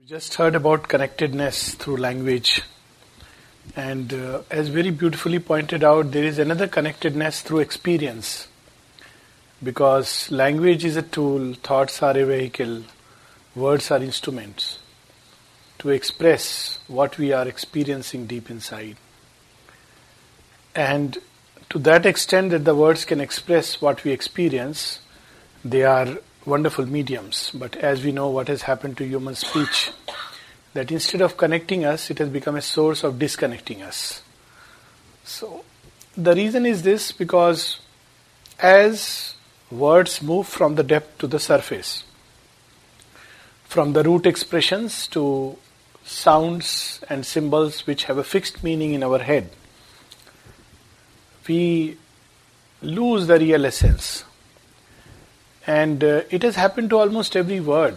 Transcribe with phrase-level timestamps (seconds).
[0.00, 2.62] We just heard about connectedness through language.
[3.76, 8.48] And uh, as very beautifully pointed out, there is another connectedness through experience.
[9.62, 12.84] Because language is a tool, thoughts are a vehicle,
[13.54, 14.78] words are instruments
[15.80, 18.96] to express what we are experiencing deep inside.
[20.74, 21.18] And
[21.68, 25.00] to that extent that the words can express what we experience,
[25.62, 27.50] they are wonderful mediums.
[27.54, 29.90] But as we know, what has happened to human speech,
[30.74, 34.22] that instead of connecting us, it has become a source of disconnecting us.
[35.24, 35.64] So,
[36.16, 37.80] the reason is this because
[38.58, 39.34] as
[39.70, 42.04] words move from the depth to the surface,
[43.64, 45.56] from the root expressions to
[46.04, 49.50] sounds and symbols which have a fixed meaning in our head,
[51.46, 51.96] we
[52.82, 54.24] lose the real essence.
[55.70, 57.94] And uh, it has happened to almost every word.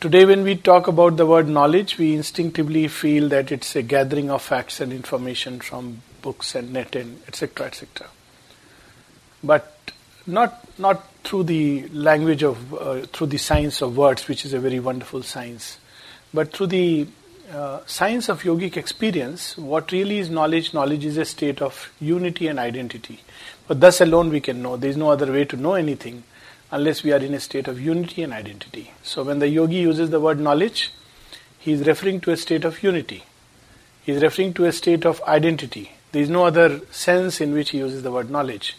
[0.00, 4.30] Today, when we talk about the word knowledge, we instinctively feel that it's a gathering
[4.30, 7.66] of facts and information from books and net and etc.
[7.66, 8.06] etc.
[9.42, 9.90] But
[10.28, 14.60] not not through the language of uh, through the science of words, which is a
[14.60, 15.78] very wonderful science,
[16.32, 17.08] but through the
[17.52, 20.72] uh, science of yogic experience, what really is knowledge?
[20.72, 23.20] Knowledge is a state of unity and identity.
[23.68, 24.76] But thus alone we can know.
[24.76, 26.24] There is no other way to know anything
[26.70, 28.92] unless we are in a state of unity and identity.
[29.02, 30.92] So when the yogi uses the word knowledge,
[31.58, 33.24] he is referring to a state of unity.
[34.04, 35.92] He is referring to a state of identity.
[36.12, 38.76] There is no other sense in which he uses the word knowledge.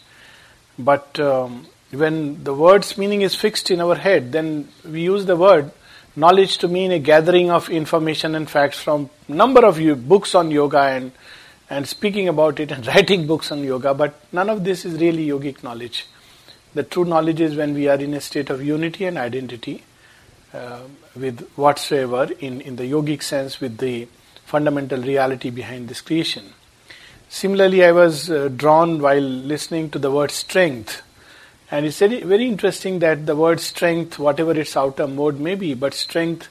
[0.78, 5.36] But um, when the word's meaning is fixed in our head, then we use the
[5.36, 5.70] word
[6.16, 10.80] knowledge to mean a gathering of information and facts from number of books on yoga
[10.80, 11.12] and
[11.70, 15.26] and speaking about it and writing books on yoga, but none of this is really
[15.26, 16.06] yogic knowledge.
[16.74, 19.82] The true knowledge is when we are in a state of unity and identity
[20.52, 20.80] uh,
[21.16, 24.08] with whatsoever, in, in the yogic sense, with the
[24.44, 26.52] fundamental reality behind this creation.
[27.28, 31.02] Similarly, I was uh, drawn while listening to the word strength.
[31.70, 35.74] And it's very, very interesting that the word strength, whatever its outer mode may be,
[35.74, 36.48] but strength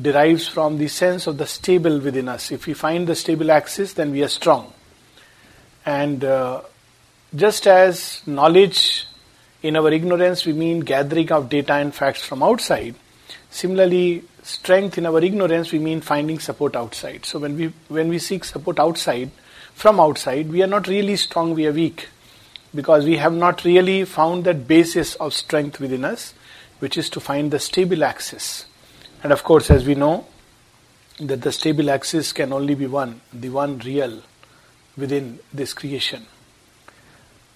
[0.00, 2.52] derives from the sense of the stable within us.
[2.52, 4.72] If we find the stable axis, then we are strong.
[5.84, 6.62] And uh,
[7.34, 9.06] just as knowledge
[9.62, 12.94] in our ignorance, we mean gathering of data and facts from outside.
[13.50, 17.24] Similarly, strength in our ignorance, we mean finding support outside.
[17.26, 19.30] So when we when we seek support outside,
[19.74, 22.08] from outside, we are not really strong, we are weak.
[22.74, 26.34] Because we have not really found that basis of strength within us,
[26.80, 28.66] which is to find the stable axis.
[29.22, 30.26] And of course, as we know,
[31.20, 34.22] that the stable axis can only be one, the one real
[34.96, 36.26] within this creation.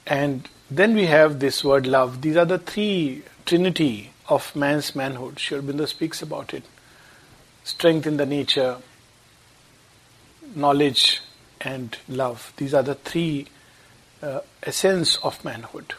[0.06, 2.22] And then we have this word love.
[2.22, 5.38] These are the three trinity of man's manhood.
[5.38, 6.64] Sri Aurobindo speaks about it.
[7.64, 8.78] Strength in the nature,
[10.56, 11.20] knowledge,
[11.60, 12.52] and love.
[12.56, 13.46] These are the three
[14.20, 15.94] uh, essence of manhood.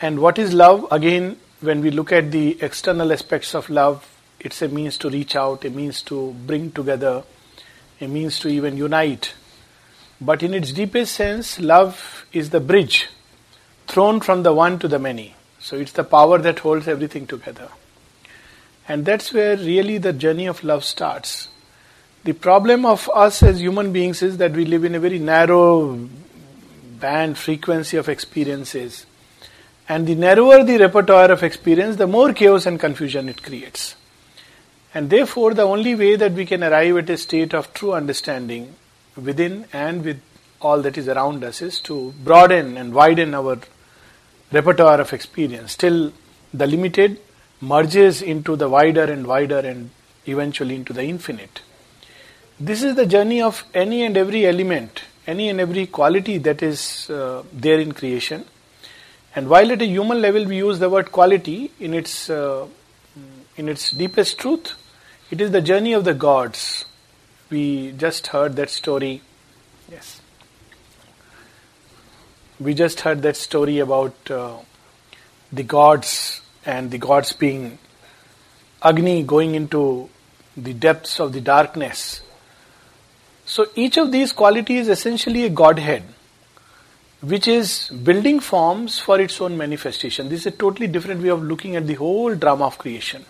[0.00, 0.86] And what is love?
[0.92, 4.08] Again, when we look at the external aspects of love,
[4.48, 7.22] it's a means to reach out, a means to bring together,
[8.00, 9.34] a means to even unite.
[10.22, 13.08] But in its deepest sense, love is the bridge
[13.86, 15.34] thrown from the one to the many.
[15.58, 17.68] So it's the power that holds everything together.
[18.88, 21.48] And that's where really the journey of love starts.
[22.24, 26.08] The problem of us as human beings is that we live in a very narrow
[26.98, 29.04] band frequency of experiences.
[29.90, 33.94] And the narrower the repertoire of experience, the more chaos and confusion it creates.
[34.94, 38.74] And therefore, the only way that we can arrive at a state of true understanding
[39.16, 40.20] within and with
[40.60, 43.58] all that is around us is to broaden and widen our
[44.50, 46.12] repertoire of experience till
[46.52, 47.20] the limited
[47.60, 49.90] merges into the wider and wider and
[50.26, 51.60] eventually into the infinite.
[52.58, 57.08] This is the journey of any and every element, any and every quality that is
[57.10, 58.44] uh, there in creation.
[59.34, 62.66] And while at a human level we use the word quality in its uh,
[63.58, 64.74] in its deepest truth,
[65.30, 66.84] it is the journey of the gods.
[67.50, 69.20] We just heard that story.
[69.90, 70.20] Yes.
[72.60, 74.58] We just heard that story about uh,
[75.52, 77.78] the gods and the gods being
[78.82, 80.08] Agni going into
[80.56, 82.20] the depths of the darkness.
[83.44, 86.04] So each of these qualities is essentially a godhead
[87.20, 90.28] which is building forms for its own manifestation.
[90.28, 93.24] This is a totally different way of looking at the whole drama of creation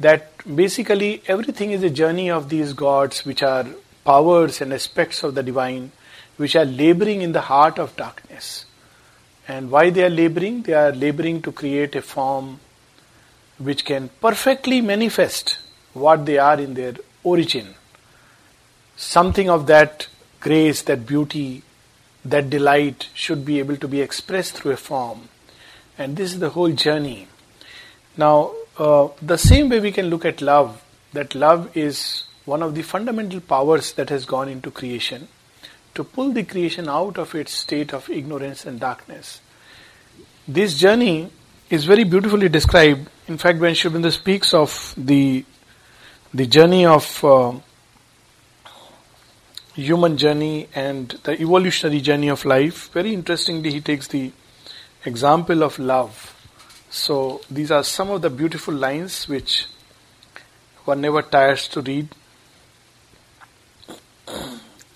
[0.00, 3.66] that basically everything is a journey of these gods, which are
[4.04, 5.92] powers and aspects of the divine,
[6.36, 8.66] which are laboring in the heart of darkness.
[9.46, 10.62] And why they are laboring?
[10.62, 12.60] They are laboring to create a form
[13.58, 15.58] which can perfectly manifest
[15.92, 17.74] what they are in their origin.
[18.96, 20.08] Something of that
[20.40, 21.62] grace, that beauty,
[22.24, 25.28] that delight should be able to be expressed through a form.
[25.96, 27.28] And this is the whole journey.
[28.16, 30.82] Now, uh, the same way we can look at love,
[31.12, 35.28] that love is one of the fundamental powers that has gone into creation
[35.94, 39.40] to pull the creation out of its state of ignorance and darkness.
[40.46, 41.30] This journey
[41.70, 43.08] is very beautifully described.
[43.28, 45.44] In fact, when Aurobindo speaks of the
[46.34, 47.52] the journey of uh,
[49.74, 54.32] human journey and the evolutionary journey of life, very interestingly, he takes the
[55.04, 56.33] example of love.
[56.94, 59.66] So these are some of the beautiful lines which
[60.84, 62.08] one never tires to read.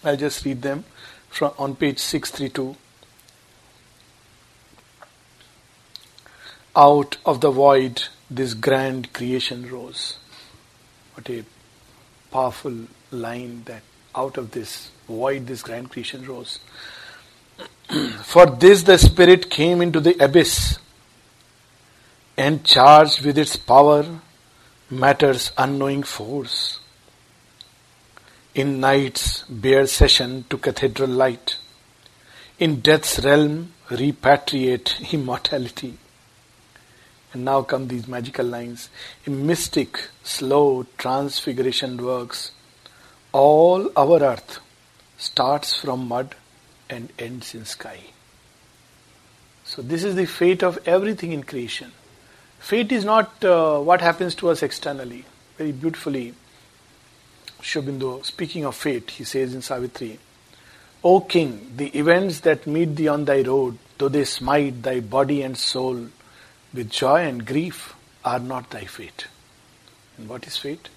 [0.05, 0.85] I'll just read them
[1.29, 2.77] from on page 632.
[6.77, 10.19] Out of the void, this grand creation rose.
[11.15, 11.45] What a
[12.31, 13.83] powerful line that
[14.15, 16.61] out of this void, this grand creation rose.
[18.23, 20.79] For this, the Spirit came into the abyss
[22.39, 24.07] and charged with its power
[24.89, 26.79] matter's unknowing force.
[28.55, 31.57] In night's bare session to cathedral light,
[32.61, 35.99] in death's realm repatriate immortality.
[37.33, 38.89] And now come these magical lines.
[39.27, 42.53] In mystic, slow transfiguration works,
[43.33, 44.61] all our earth
[45.19, 46.37] starts from mud
[46.89, 47.99] and ends in sky.
[49.65, 51.93] So, this is the fate of everything in creation.
[52.59, 55.25] Fate is not uh, what happens to us externally.
[55.57, 56.35] Very beautifully,
[57.61, 60.19] Sri Aurobindo, speaking of fate, he says in Savitri,
[61.03, 65.43] O King, the events that meet thee on thy road, though they smite thy body
[65.43, 66.09] and soul,
[66.75, 67.95] with joy and grief
[68.25, 69.27] are not thy fate.
[70.17, 70.89] And what is fate?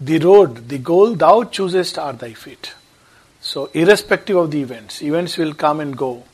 [0.00, 2.74] The road, the goal thou choosest are thy fate.
[3.40, 6.24] So, irrespective of the events, events will come and go.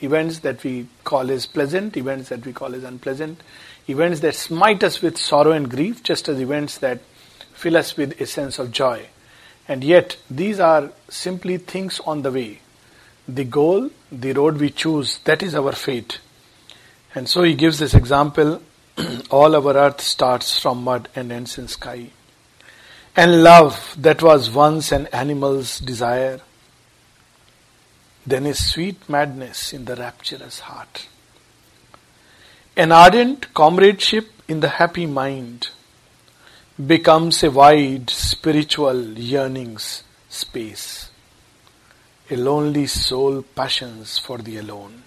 [0.00, 3.40] Events that we call as pleasant, events that we call as unpleasant,
[3.88, 7.00] events that smite us with sorrow and grief, just as events that
[7.54, 9.06] fill us with a sense of joy.
[9.68, 12.60] And yet, these are simply things on the way.
[13.28, 16.20] The goal, the road we choose, that is our fate.
[17.14, 18.62] And so he gives this example
[19.30, 22.10] all our earth starts from mud and ends in sky.
[23.16, 26.40] And love that was once an animal's desire,
[28.26, 31.08] then is sweet madness in the rapturous heart.
[32.78, 35.70] An ardent comradeship in the happy mind
[36.84, 41.08] becomes a wide spiritual yearnings space.
[42.30, 45.04] A lonely soul passions for the alone.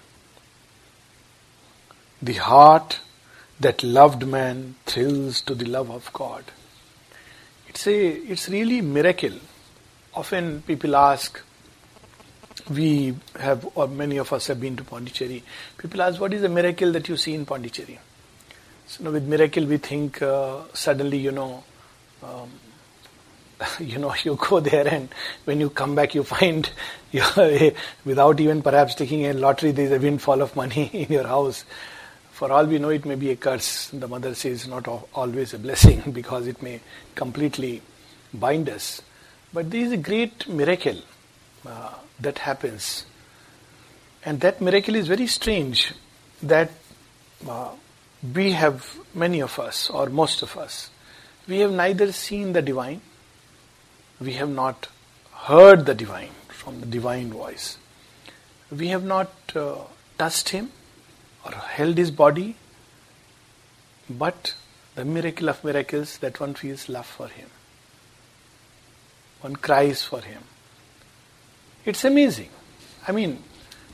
[2.20, 2.98] The heart
[3.60, 6.42] that loved man thrills to the love of God.
[7.68, 9.38] It's a it's really miracle.
[10.12, 11.40] Often people ask,
[12.68, 15.42] we have or many of us have been to Pondicherry.
[15.78, 17.98] People ask, what is the miracle that you see in Pondicherry?
[18.86, 21.62] So you know, with miracle we think uh, suddenly you know
[22.22, 22.50] um,
[23.80, 25.08] you know you go there and
[25.44, 26.70] when you come back you find
[27.12, 27.22] you
[28.04, 31.64] without even perhaps taking a lottery there is a windfall of money in your house
[32.40, 33.88] for all we know, it may be a curse.
[33.88, 36.80] The mother says not always a blessing because it may
[37.14, 37.82] completely
[38.32, 39.02] bind us.
[39.52, 40.96] But there is a great miracle
[41.66, 43.06] uh, that happens.
[44.24, 45.92] And that miracle is very strange
[46.42, 46.70] that
[47.48, 47.70] uh,
[48.34, 50.90] we have, many of us, or most of us,
[51.48, 53.00] we have neither seen the divine,
[54.20, 54.88] we have not
[55.32, 57.78] heard the divine from the divine voice,
[58.70, 59.76] we have not uh,
[60.18, 60.70] touched him,
[61.44, 62.56] or held his body,
[64.08, 64.54] but
[64.94, 67.48] the miracle of miracles that one feels love for him.
[69.40, 70.42] One cries for him.
[71.84, 72.50] It's amazing.
[73.08, 73.42] I mean,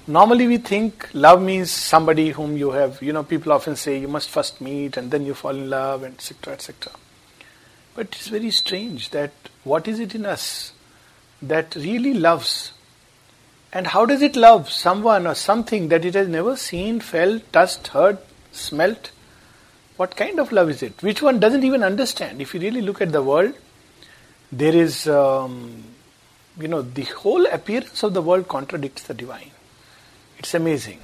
[0.07, 4.09] normally we think love means somebody whom you have, you know, people often say you
[4.09, 6.93] must first meet and then you fall in love, and etc., etc.
[7.95, 9.33] But it's very strange that
[9.65, 10.73] what is it in us
[11.41, 12.73] that really loves
[13.73, 17.89] and how does it love someone or something that it has never seen, felt, touched,
[17.89, 18.19] heard,
[18.51, 19.11] smelt?
[19.97, 21.03] What kind of love is it?
[21.03, 22.41] Which one doesn't even understand?
[22.41, 23.55] If you really look at the world,
[24.51, 25.85] there is, um,
[26.59, 29.51] you know, the whole appearance of the world contradicts the divine.
[30.39, 31.01] It's amazing.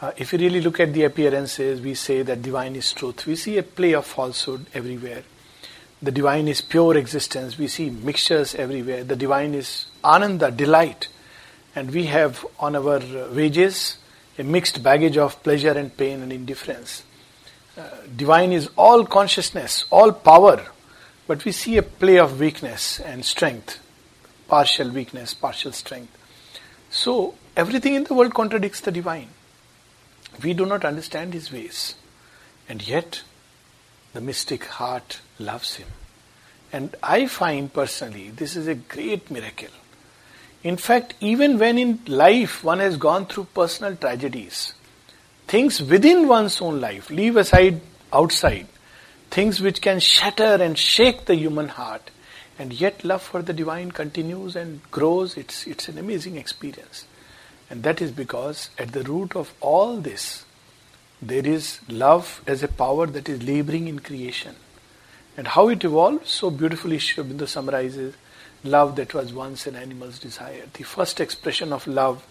[0.00, 3.26] Uh, if you really look at the appearances, we say that divine is truth.
[3.26, 5.22] We see a play of falsehood everywhere.
[6.02, 7.56] The divine is pure existence.
[7.56, 9.04] We see mixtures everywhere.
[9.04, 11.08] The divine is ananda, delight
[11.74, 13.00] and we have on our
[13.32, 13.96] wages
[14.38, 17.04] a mixed baggage of pleasure and pain and indifference.
[17.76, 20.62] uh, divine is all consciousness, all power,
[21.26, 23.80] but we see a play of weakness and strength,
[24.48, 26.16] partial weakness, partial strength.
[26.90, 29.28] So everything in the world contradicts the divine.
[30.42, 31.94] We do not understand his ways,
[32.68, 33.22] and yet
[34.12, 35.88] the mystic heart loves him.
[36.72, 39.68] And I find personally this is a great miracle.
[40.62, 44.74] In fact, even when in life one has gone through personal tragedies,
[45.48, 47.80] things within one's own life, leave aside
[48.12, 48.66] outside,
[49.30, 52.10] things which can shatter and shake the human heart,
[52.58, 55.36] and yet love for the divine continues and grows.
[55.36, 57.06] It's, it's an amazing experience.
[57.70, 60.44] And that is because at the root of all this,
[61.20, 64.56] there is love as a power that is laboring in creation.
[65.36, 68.14] And how it evolves, so beautifully Sri summarizes
[68.64, 70.64] love that was once an animal's desire.
[70.72, 72.26] The first expression of love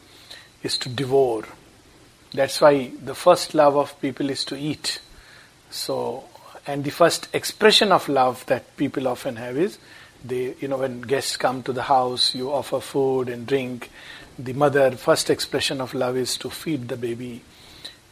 [0.62, 1.44] is to devour.
[2.34, 5.02] That's why the first love of people is to eat.
[5.70, 6.26] So,
[6.68, 9.80] and the first expression of love that people often have is
[10.30, 13.90] you know, when guests come to the house, you offer food and drink.
[14.38, 17.42] The mother, first expression of love is to feed the baby.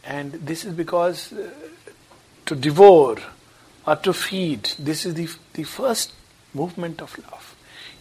[0.04, 1.50] And this is because uh,
[2.46, 3.16] to devour
[3.86, 6.12] or to feed, this is the, the first
[6.54, 7.54] movement of love.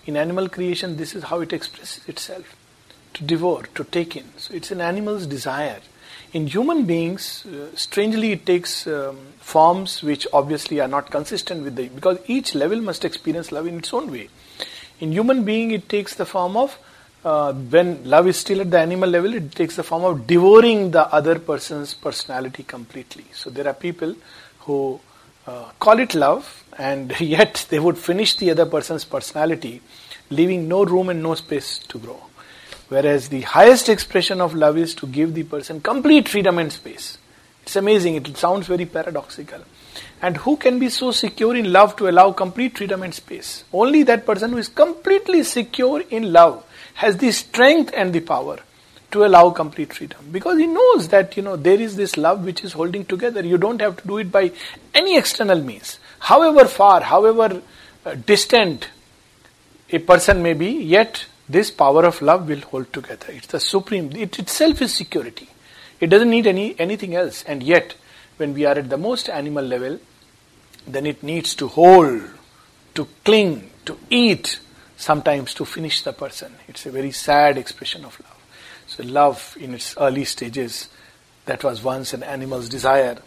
[0.05, 2.55] In animal creation, this is how it expresses itself
[3.13, 4.25] to devour, to take in.
[4.37, 5.81] So it's an animal's desire.
[6.31, 11.75] In human beings, uh, strangely, it takes um, forms which obviously are not consistent with
[11.75, 14.29] the because each level must experience love in its own way.
[14.99, 16.77] In human being, it takes the form of
[17.23, 20.91] uh, when love is still at the animal level, it takes the form of devouring
[20.91, 23.25] the other person's personality completely.
[23.33, 24.15] So there are people
[24.59, 24.99] who
[25.47, 29.81] uh, call it love, and yet they would finish the other person's personality,
[30.29, 32.28] leaving no room and no space to grow.
[32.89, 37.17] Whereas the highest expression of love is to give the person complete freedom and space.
[37.63, 39.61] It's amazing, it sounds very paradoxical.
[40.21, 43.63] And who can be so secure in love to allow complete freedom and space?
[43.71, 46.65] Only that person who is completely secure in love
[46.95, 48.57] has the strength and the power
[49.11, 52.63] to allow complete freedom because he knows that you know there is this love which
[52.63, 54.51] is holding together you don't have to do it by
[54.93, 57.61] any external means however far however
[58.05, 58.89] uh, distant
[59.91, 63.25] a person may be yet this power of love will hold together.
[63.29, 65.49] It's the supreme, it itself is security.
[65.99, 67.43] It doesn't need any anything else.
[67.43, 67.95] And yet,
[68.37, 69.99] when we are at the most animal level,
[70.87, 72.21] then it needs to hold,
[72.93, 74.59] to cling, to eat,
[74.95, 76.53] sometimes to finish the person.
[76.67, 78.35] It's a very sad expression of love.
[78.87, 80.89] So, love in its early stages,
[81.45, 83.17] that was once an animal's desire.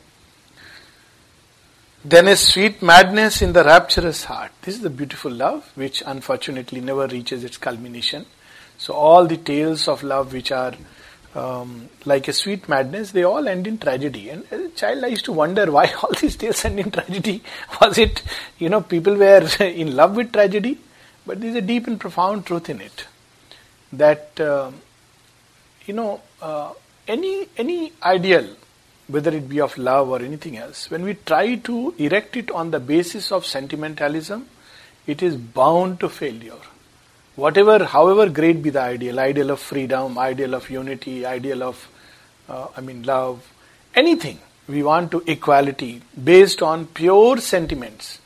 [2.05, 4.51] Then a sweet madness in the rapturous heart.
[4.63, 8.27] This is the beautiful love which unfortunately never reaches its culmination.
[8.77, 10.75] So all the tales of love which are
[11.37, 14.31] um, like a sweet madness, they all end in tragedy.
[14.31, 17.41] And as a child, I used to wonder why all these tales end in tragedy.
[17.81, 18.21] Was it,
[18.59, 20.79] you know, people were in love with tragedy?
[21.25, 23.07] But there's a deep and profound truth in it.
[23.93, 24.73] That, uh,
[25.87, 26.73] you know, uh,
[27.07, 28.57] any any ideal
[29.13, 32.71] whether it be of love or anything else, when we try to erect it on
[32.71, 34.47] the basis of sentimentalism,
[35.07, 36.63] it is bound to failure.
[37.37, 41.89] Whatever, however great be the ideal, ideal of freedom, ideal of unity, ideal of,
[42.49, 43.51] uh, I mean, love,
[43.95, 44.39] anything
[44.69, 48.19] we want to equality based on pure sentiments,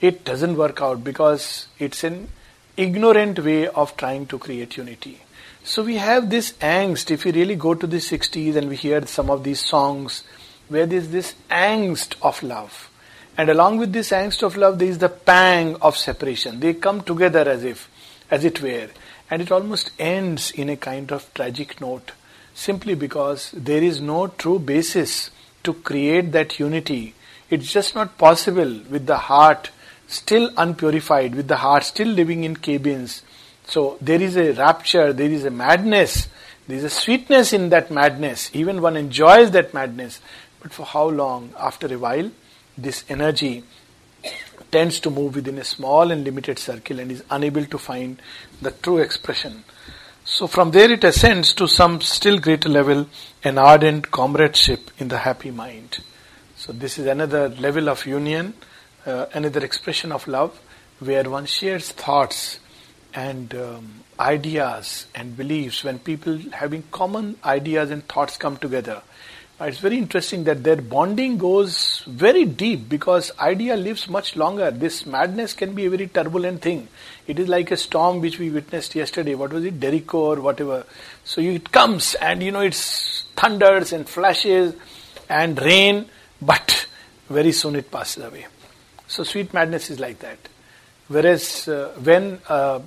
[0.00, 2.28] it doesn't work out because it's an
[2.76, 5.23] ignorant way of trying to create unity.
[5.66, 7.10] So we have this angst.
[7.10, 10.22] If we really go to the 60s and we hear some of these songs
[10.68, 12.90] where there's this angst of love.
[13.38, 16.60] And along with this angst of love, there is the pang of separation.
[16.60, 17.88] They come together as if,
[18.30, 18.90] as it were.
[19.30, 22.12] And it almost ends in a kind of tragic note
[22.52, 25.30] simply because there is no true basis
[25.62, 27.14] to create that unity.
[27.48, 29.70] It's just not possible with the heart
[30.08, 33.22] still unpurified, with the heart still living in cabins
[33.66, 36.28] so there is a rapture, there is a madness,
[36.66, 38.50] there is a sweetness in that madness.
[38.54, 40.20] Even one enjoys that madness.
[40.60, 41.52] But for how long?
[41.58, 42.30] After a while,
[42.76, 43.64] this energy
[44.70, 48.20] tends to move within a small and limited circle and is unable to find
[48.62, 49.64] the true expression.
[50.24, 53.06] So from there it ascends to some still greater level,
[53.42, 55.98] an ardent comradeship in the happy mind.
[56.56, 58.54] So this is another level of union,
[59.04, 60.58] uh, another expression of love,
[60.98, 62.58] where one shares thoughts
[63.14, 69.02] and um, ideas and beliefs, when people having common ideas and thoughts come together,
[69.60, 74.72] it's very interesting that their bonding goes very deep because idea lives much longer.
[74.72, 76.88] This madness can be a very turbulent thing.
[77.28, 79.36] It is like a storm which we witnessed yesterday.
[79.36, 79.78] What was it?
[79.78, 80.84] Derecho or whatever.
[81.22, 84.74] So it comes and you know it's thunders and flashes
[85.28, 86.06] and rain,
[86.42, 86.86] but
[87.30, 88.46] very soon it passes away.
[89.06, 90.38] So sweet madness is like that.
[91.06, 92.80] Whereas uh, when uh,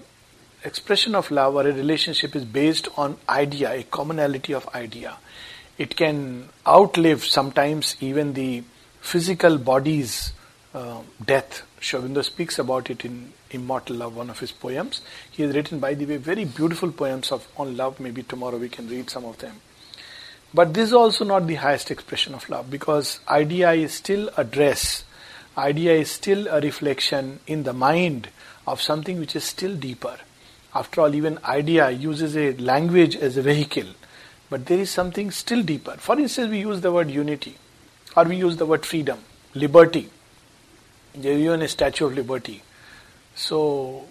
[0.67, 5.17] expression of love or a relationship is based on idea, a commonality of idea,
[5.77, 8.63] it can outlive sometimes even the
[9.01, 10.33] physical body's
[10.73, 11.63] uh, death.
[11.79, 15.01] Sri Aurobindo speaks about it in Immortal Love, one of his poems.
[15.31, 17.99] He has written, by the way, very beautiful poems of on love.
[17.99, 19.61] Maybe tomorrow we can read some of them.
[20.53, 24.43] But this is also not the highest expression of love because idea is still a
[24.43, 25.03] dress.
[25.57, 28.29] Idea is still a reflection in the mind
[28.65, 30.17] of something which is still deeper.
[30.73, 33.87] After all, even idea uses a language as a vehicle.
[34.49, 35.95] But there is something still deeper.
[35.97, 37.57] For instance, we use the word unity
[38.15, 39.19] or we use the word freedom,
[39.53, 40.09] liberty.
[41.13, 42.63] There is even a statue of liberty.
[43.35, 44.05] So,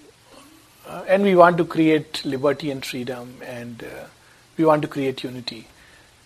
[0.86, 4.06] uh, and we want to create liberty and freedom and uh,
[4.56, 5.68] we want to create unity.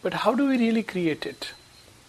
[0.02, 1.52] But how do we really create it?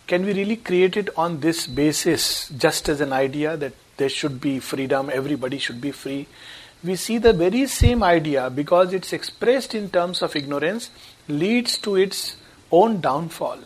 [0.08, 4.42] Can we really create it on this basis, just as an idea that there should
[4.42, 6.28] be freedom, everybody should be free?
[6.84, 10.90] We see the very same idea because it's expressed in terms of ignorance
[11.28, 12.38] leads to its
[12.72, 13.60] own downfall.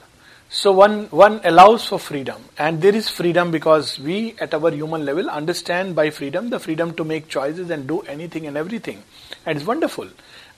[0.49, 5.03] So one, one allows for freedom, and there is freedom because we at our human
[5.03, 9.03] level understand by freedom the freedom to make choices and do anything and everything.
[9.45, 10.07] And it's wonderful.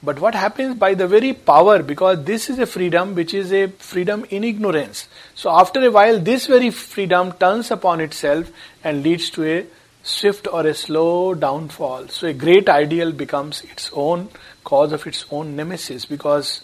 [0.04, 3.68] But what happens by the very power, because this is a freedom which is a
[3.68, 5.08] freedom in ignorance.
[5.34, 8.52] So after a while, this very freedom turns upon itself
[8.84, 9.66] and leads to a
[10.08, 12.08] swift or a slow downfall.
[12.08, 14.30] So a great ideal becomes its own
[14.64, 16.62] cause of its own nemesis because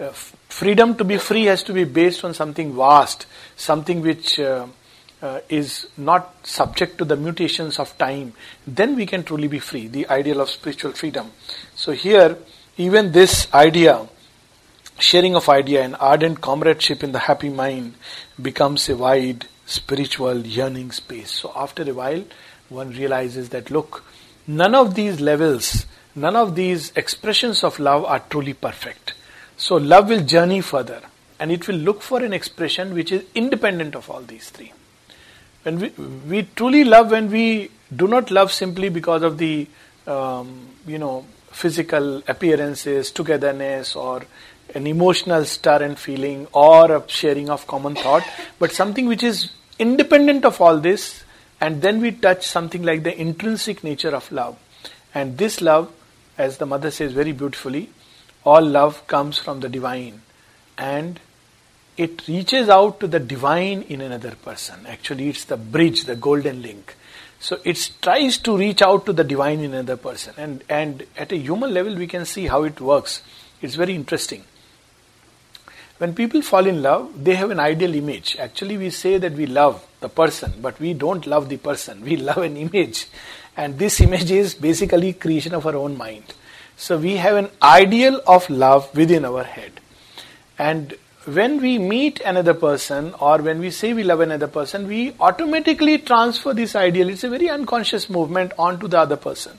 [0.00, 0.10] uh,
[0.48, 4.66] freedom to be free has to be based on something vast, something which uh,
[5.22, 8.32] uh, is not subject to the mutations of time.
[8.66, 11.30] Then we can truly be free, the ideal of spiritual freedom.
[11.76, 12.38] So here,
[12.76, 14.08] even this idea,
[14.98, 17.94] sharing of idea and ardent comradeship in the happy mind
[18.40, 21.30] becomes a wide spiritual yearning space.
[21.30, 22.24] So after a while,
[22.70, 24.04] one realizes that look,
[24.46, 29.14] none of these levels, none of these expressions of love are truly perfect
[29.60, 31.02] so love will journey further
[31.38, 34.72] and it will look for an expression which is independent of all these three.
[35.64, 35.88] When we,
[36.28, 39.68] we truly love when we do not love simply because of the
[40.06, 44.22] um, you know physical appearances, togetherness, or
[44.74, 48.22] an emotional stir and feeling, or a sharing of common thought,
[48.58, 51.24] but something which is independent of all this,
[51.60, 54.58] and then we touch something like the intrinsic nature of love.
[55.14, 55.92] And this love,
[56.38, 57.90] as the mother says very beautifully,
[58.44, 60.22] all love comes from the divine
[60.78, 61.20] and
[61.96, 64.86] it reaches out to the divine in another person.
[64.86, 66.96] Actually, it's the bridge, the golden link.
[67.40, 70.34] So it tries to reach out to the divine in another person.
[70.38, 73.22] And, and at a human level, we can see how it works.
[73.60, 74.44] It's very interesting.
[75.98, 78.36] When people fall in love, they have an ideal image.
[78.38, 82.00] Actually, we say that we love the person, but we don't love the person.
[82.02, 83.06] We love an image.
[83.56, 86.24] And this image is basically creation of our own mind.
[86.76, 89.72] So we have an ideal of love within our head.
[90.58, 90.94] And
[91.26, 95.98] when we meet another person or when we say we love another person, we automatically
[95.98, 97.10] transfer this ideal.
[97.10, 99.58] It's a very unconscious movement onto the other person.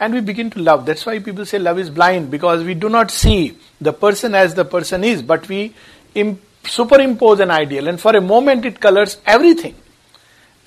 [0.00, 0.86] And we begin to love.
[0.86, 4.54] That's why people say love is blind because we do not see the person as
[4.54, 5.74] the person is, but we
[6.14, 7.88] imp- superimpose an ideal.
[7.88, 9.74] And for a moment it colors everything.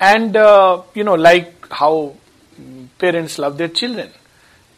[0.00, 2.14] And, uh, you know, like how
[2.98, 4.10] parents love their children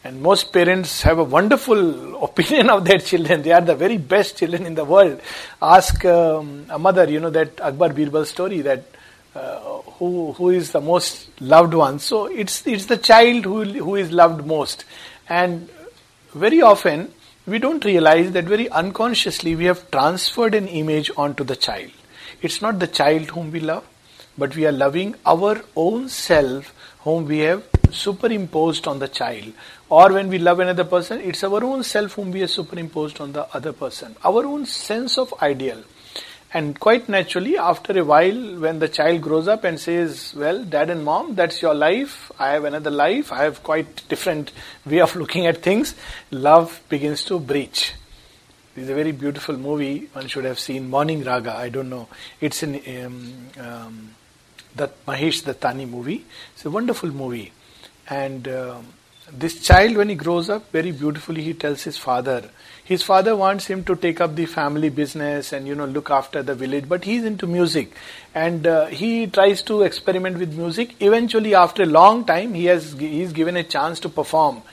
[0.03, 3.41] and most parents have a wonderful opinion of their children.
[3.41, 5.21] They are the very best children in the world.
[5.61, 8.83] Ask um, a mother, you know, that Akbar Birbal story that
[9.35, 9.59] uh,
[9.97, 11.99] who who is the most loved one.
[11.99, 14.85] So it's it's the child who who is loved most,
[15.27, 15.69] and
[16.33, 17.11] very often
[17.45, 21.91] we don't realize that very unconsciously we have transferred an image onto the child.
[22.41, 23.85] It's not the child whom we love,
[24.37, 29.53] but we are loving our own self whom we have superimposed on the child.
[29.89, 33.33] Or when we love another person, it's our own self whom we have superimposed on
[33.33, 34.15] the other person.
[34.23, 35.83] Our own sense of ideal.
[36.51, 40.89] And quite naturally, after a while, when the child grows up and says, Well, dad
[40.89, 44.51] and mom, that's your life, I have another life, I have quite different
[44.83, 45.93] way of looking at things,
[46.31, 47.93] love begins to breach.
[48.73, 50.09] This is a very beautiful movie.
[50.13, 51.55] One should have seen Morning Raga.
[51.55, 52.07] I don't know.
[52.39, 54.15] It's in um, um,
[54.79, 56.25] the Mahesh Dattani movie.
[56.53, 57.51] It's a wonderful movie.
[58.09, 58.79] And uh,
[59.31, 62.49] this child, when he grows up, very beautifully, he tells his father.
[62.83, 66.41] His father wants him to take up the family business and you know look after
[66.41, 67.91] the village, but he's into music,
[68.33, 70.95] and uh, he tries to experiment with music.
[70.99, 74.63] Eventually, after a long time, he has he's given a chance to perform,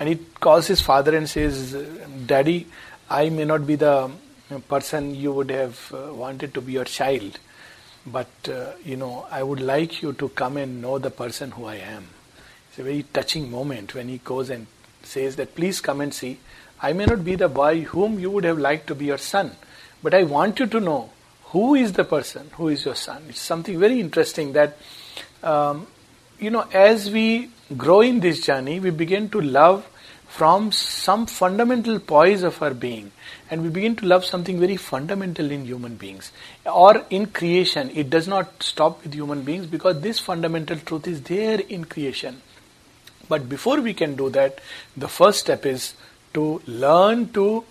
[0.00, 0.16] and he
[0.46, 1.76] calls his father and says,
[2.24, 2.66] "Daddy,
[3.10, 4.10] I may not be the
[4.70, 7.38] person you would have uh, wanted to be your child."
[8.12, 11.66] But uh, you know, I would like you to come and know the person who
[11.66, 12.06] I am.
[12.70, 14.66] It's a very touching moment when he goes and
[15.02, 16.38] says that, please come and see.
[16.80, 19.52] I may not be the boy whom you would have liked to be your son,
[20.02, 21.10] but I want you to know
[21.46, 23.24] who is the person who is your son.
[23.28, 24.76] It's something very interesting that,
[25.42, 25.86] um,
[26.38, 29.88] you know, as we grow in this journey, we begin to love
[30.26, 33.10] from some fundamental poise of our being
[33.50, 36.32] and we begin to love something very fundamental in human beings
[36.66, 41.22] or in creation it does not stop with human beings because this fundamental truth is
[41.22, 42.40] there in creation
[43.28, 44.60] but before we can do that
[44.96, 45.94] the first step is
[46.34, 47.64] to learn to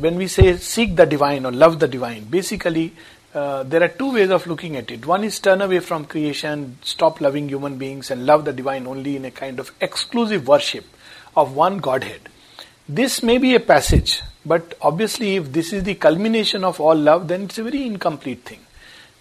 [0.00, 2.92] when we say seek the divine or love the divine basically
[3.34, 5.06] uh, there are two ways of looking at it.
[5.06, 9.16] One is turn away from creation, stop loving human beings, and love the divine only
[9.16, 10.84] in a kind of exclusive worship
[11.34, 12.28] of one Godhead.
[12.86, 17.28] This may be a passage, but obviously, if this is the culmination of all love,
[17.28, 18.60] then it's a very incomplete thing.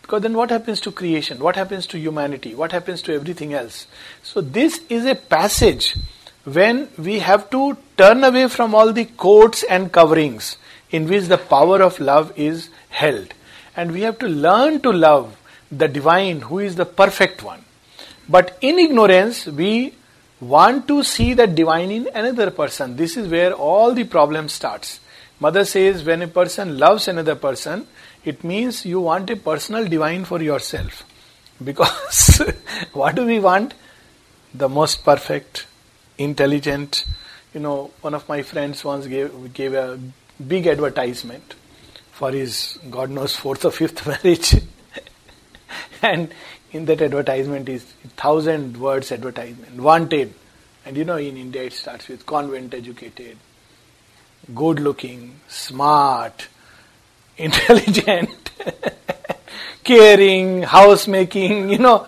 [0.02, 1.40] Because then what happens to creation?
[1.40, 2.56] What happens to humanity?
[2.56, 3.88] What happens to everything else?
[4.24, 5.96] So, this is a passage
[6.44, 10.58] when we have to turn away from all the coats and coverings
[10.90, 13.34] in which the power of love is held.
[13.76, 15.38] And we have to learn to love
[15.72, 17.64] the divine who is the perfect one.
[18.28, 19.94] But in ignorance, we
[20.40, 22.96] want to see the divine in another person.
[22.96, 25.00] This is where all the problem starts.
[25.42, 27.88] Mother says when a person loves another person,
[28.24, 31.04] it means you want a personal divine for yourself.
[31.64, 32.42] Because
[32.94, 33.74] what do we want?
[34.54, 35.66] The most perfect,
[36.20, 37.06] intelligent.
[37.56, 40.00] You know, one of my friends once gave, gave a
[40.48, 41.56] big advertisement
[42.12, 44.54] for his, God knows, fourth or fifth marriage.
[46.04, 46.32] and
[46.72, 47.84] in that advertisement is
[48.16, 50.34] thousand words advertisement wanted
[50.86, 53.38] and you know in india it starts with convent educated
[54.54, 56.48] good looking smart
[57.38, 58.52] intelligent
[59.84, 62.08] caring housemaking, you know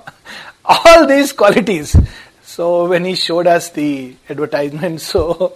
[0.66, 1.96] all these qualities
[2.44, 5.54] so when he showed us the advertisement so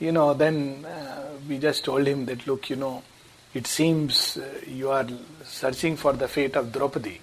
[0.00, 3.02] you know then uh, we just told him that look you know
[3.52, 5.06] it seems uh, you are
[5.44, 7.20] searching for the fate of draupadi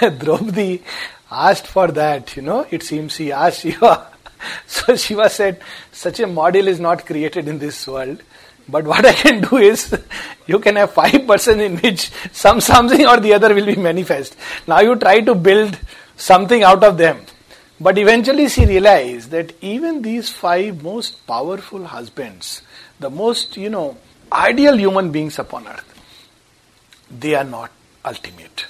[0.00, 0.82] Draupadi
[1.30, 2.66] asked for that, you know.
[2.70, 4.08] It seems he asked Shiva.
[4.66, 5.60] So Shiva said,
[5.92, 8.22] such a model is not created in this world.
[8.68, 9.98] But what I can do is,
[10.46, 14.36] you can have five persons in which some something or the other will be manifest.
[14.66, 15.78] Now you try to build
[16.16, 17.20] something out of them.
[17.80, 22.62] But eventually she realized that even these five most powerful husbands,
[22.98, 23.96] the most, you know,
[24.32, 25.84] ideal human beings upon earth,
[27.10, 27.70] they are not
[28.04, 28.66] ultimate.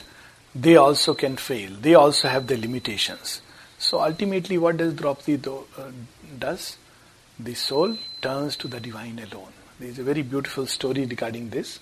[0.55, 1.71] They also can fail.
[1.81, 3.41] They also have their limitations.
[3.89, 5.85] So ultimately, what does Draupadi do, uh,
[6.39, 6.77] does?
[7.41, 9.51] The soul turns to the divine alone.
[9.81, 11.81] There is a very beautiful story regarding this.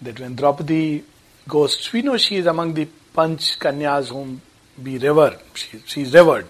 [0.00, 1.02] That when Draupadi
[1.48, 4.40] goes, we know she is among the Panch Kanyas whom
[4.80, 5.40] we revere.
[5.54, 6.46] She, is revered.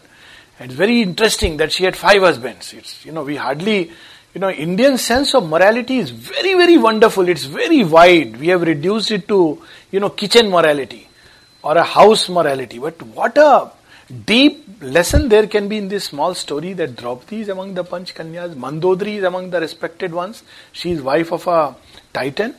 [0.59, 2.75] And it's very interesting that she had five husbands.
[2.75, 3.91] It's, you know, we hardly
[4.35, 7.27] you know, Indian sense of morality is very, very wonderful.
[7.27, 8.37] It's very wide.
[8.37, 11.09] We have reduced it to, you know, kitchen morality
[11.63, 12.79] or a house morality.
[12.79, 13.78] But what a
[14.11, 18.15] deep lesson there can be in this small story that Draupadi is among the Panch
[18.15, 20.43] Kanyas, Mandodari is among the respected ones.
[20.73, 21.77] She is wife of a
[22.13, 22.55] titan.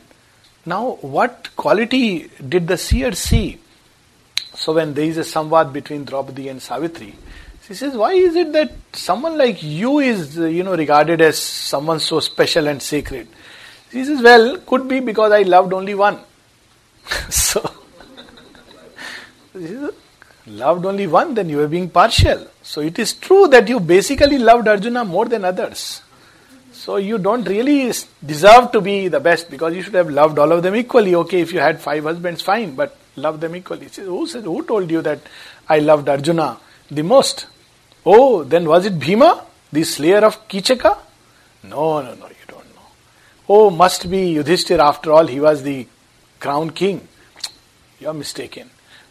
[0.65, 3.59] Now, what quality did the seer see?
[4.53, 7.15] So when there is a samvad between Draupadi and Savitri,
[7.65, 11.99] she says, why is it that someone like you is, you know, regarded as someone
[11.99, 13.27] so special and sacred?
[13.91, 16.19] She says, well, could be because I loved only one.
[17.29, 17.71] so,
[20.49, 22.47] loved only one, then you are being partial.
[22.61, 26.01] So it is true that you basically loved Arjuna more than others.
[26.71, 27.91] So you don't really
[28.25, 31.13] deserve to be the best because you should have loved all of them equally.
[31.15, 33.87] Okay, if you had five husbands, fine, but love them equally.
[33.87, 35.19] Says, who, said, who told you that
[35.67, 36.57] I loved Arjuna
[36.89, 37.47] the most?
[38.05, 40.97] Oh, then was it Bhima, the slayer of Kichaka?
[41.63, 42.87] No, no, no, you don't know.
[43.49, 45.85] Oh, must be Yudhishthir after all, he was the
[46.39, 47.07] crown king.
[47.99, 48.69] You're mistaken.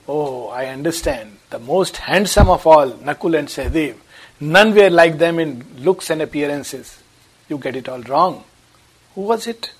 [0.08, 1.36] Oh, I understand.
[1.50, 3.96] The most handsome of all, Nakul and Sahadev.
[4.40, 7.02] None were like them in looks and appearances.
[7.48, 8.44] You get it all wrong.
[9.14, 9.72] Who was it?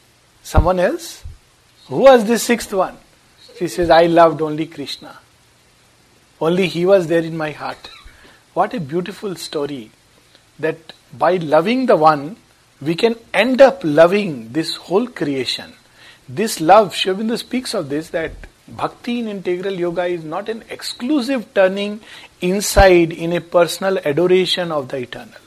[0.42, 1.24] Someone else?
[1.86, 2.98] Who was the sixth one?
[3.58, 5.18] She says, I loved only Krishna.
[6.40, 7.90] Only he was there in my heart.
[8.54, 9.90] What a beautiful story
[10.58, 12.36] that by loving the one,
[12.80, 15.72] we can end up loving this whole creation.
[16.28, 18.32] This love, Sri speaks of this that
[18.76, 22.00] bhakti in integral yoga is not an exclusive turning
[22.40, 25.40] inside in a personal adoration of the eternal.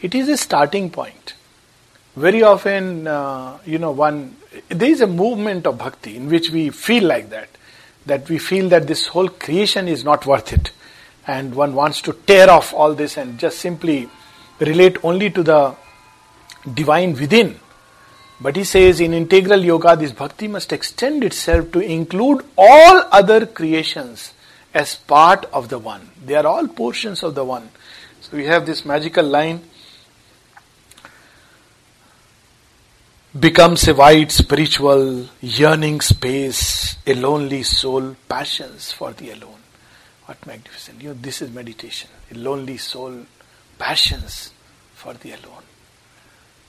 [0.00, 1.34] It is a starting point.
[2.16, 4.36] Very often, uh, you know, one
[4.68, 7.48] there is a movement of bhakti in which we feel like that.
[8.06, 10.72] That we feel that this whole creation is not worth it.
[11.26, 14.08] And one wants to tear off all this and just simply
[14.58, 15.76] relate only to the
[16.74, 17.58] divine within.
[18.42, 23.46] But he says in integral yoga, this bhakti must extend itself to include all other
[23.46, 24.34] creations
[24.74, 26.10] as part of the one.
[26.26, 27.70] They are all portions of the one.
[28.20, 29.62] So we have this magical line
[33.38, 39.60] becomes a wide spiritual yearning space, a lonely soul passions for the alone.
[40.26, 41.00] What magnificent.
[41.00, 42.10] You know, this is meditation.
[42.32, 43.24] A lonely soul
[43.78, 44.52] passions
[44.94, 45.62] for the alone.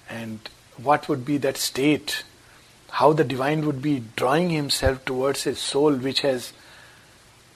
[0.08, 0.40] And
[0.78, 2.24] what would be that state?
[2.90, 6.54] How the divine would be drawing himself towards a soul which has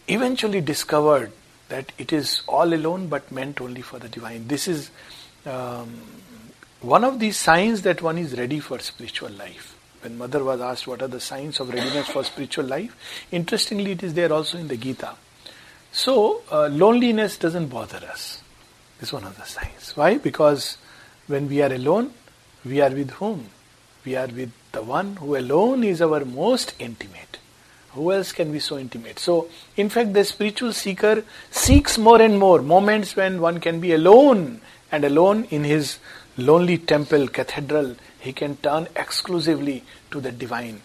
[0.07, 1.31] eventually discovered
[1.69, 4.47] that it is all alone but meant only for the divine.
[4.47, 4.89] This is
[5.45, 6.01] um,
[6.81, 9.75] one of the signs that one is ready for spiritual life.
[10.01, 12.95] When Mother was asked what are the signs of readiness for spiritual life,
[13.31, 15.15] interestingly, it is there also in the Gita.
[15.91, 18.41] So, uh, loneliness doesn't bother us.
[18.99, 19.95] This is one of the signs.
[19.95, 20.17] Why?
[20.17, 20.77] Because
[21.27, 22.13] when we are alone,
[22.67, 23.49] we are with whom?
[24.05, 27.39] We are with the one who alone is our most intimate.
[27.91, 29.19] Who else can be so intimate?
[29.19, 33.93] So, in fact, the spiritual seeker seeks more and more moments when one can be
[33.93, 35.97] alone and alone in his
[36.37, 40.81] lonely temple, cathedral, he can turn exclusively to the divine.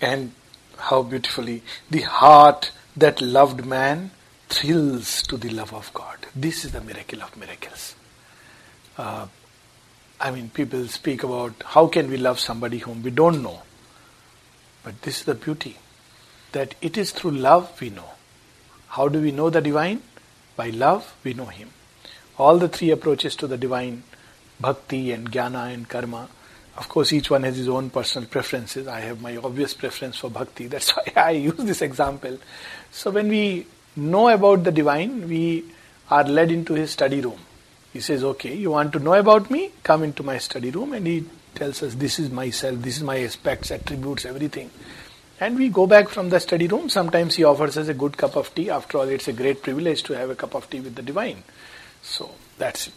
[0.00, 0.32] And
[0.76, 4.10] how beautifully the heart that loved man
[4.48, 6.18] thrills to the love of God.
[6.34, 7.94] This is the miracle of miracles.
[8.98, 9.26] Uh,
[10.20, 13.62] I mean, people speak about how can we love somebody whom we don't know.
[14.82, 15.76] But this is the beauty
[16.52, 18.10] that it is through love we know.
[18.88, 20.02] How do we know the divine?
[20.56, 21.70] By love we know Him
[22.40, 24.02] all the three approaches to the divine
[24.58, 26.28] bhakti and jnana and karma.
[26.76, 28.88] Of course, each one has his own personal preferences.
[28.88, 30.66] I have my obvious preference for bhakti.
[30.74, 32.38] That's why I use this example.
[32.90, 35.64] So, when we know about the divine, we
[36.10, 37.38] are led into his study room.
[37.92, 39.72] He says, Okay, you want to know about me?
[39.82, 40.92] Come into my study room.
[40.92, 41.24] And he
[41.54, 44.70] tells us, This is myself, this is my aspects, attributes, everything.
[45.40, 46.90] And we go back from the study room.
[46.90, 48.70] Sometimes he offers us a good cup of tea.
[48.70, 51.42] After all, it's a great privilege to have a cup of tea with the divine.
[52.02, 52.92] So that's it.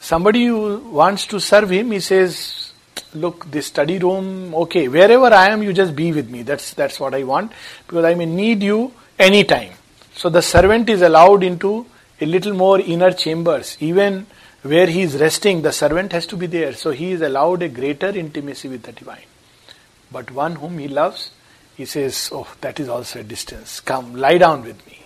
[0.00, 2.72] Somebody who wants to serve him, he says,
[3.12, 6.42] Look, this study room, okay, wherever I am, you just be with me.
[6.42, 7.52] That's that's what I want,
[7.86, 9.72] because I may need you anytime.
[10.14, 11.86] So the servant is allowed into
[12.20, 13.76] a little more inner chambers.
[13.80, 14.26] Even
[14.62, 16.72] where he is resting, the servant has to be there.
[16.74, 19.24] So he is allowed a greater intimacy with the divine.
[20.12, 21.30] But one whom he loves,
[21.76, 23.80] he says, Oh, that is also a distance.
[23.80, 24.98] Come, lie down with me.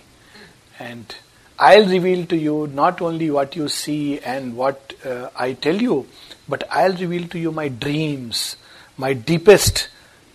[0.79, 1.15] And
[1.59, 6.09] I'll reveal to you not only what you see and what uh, I tell you,
[6.49, 8.57] but I'll reveal to you my dreams,
[8.97, 9.89] my deepest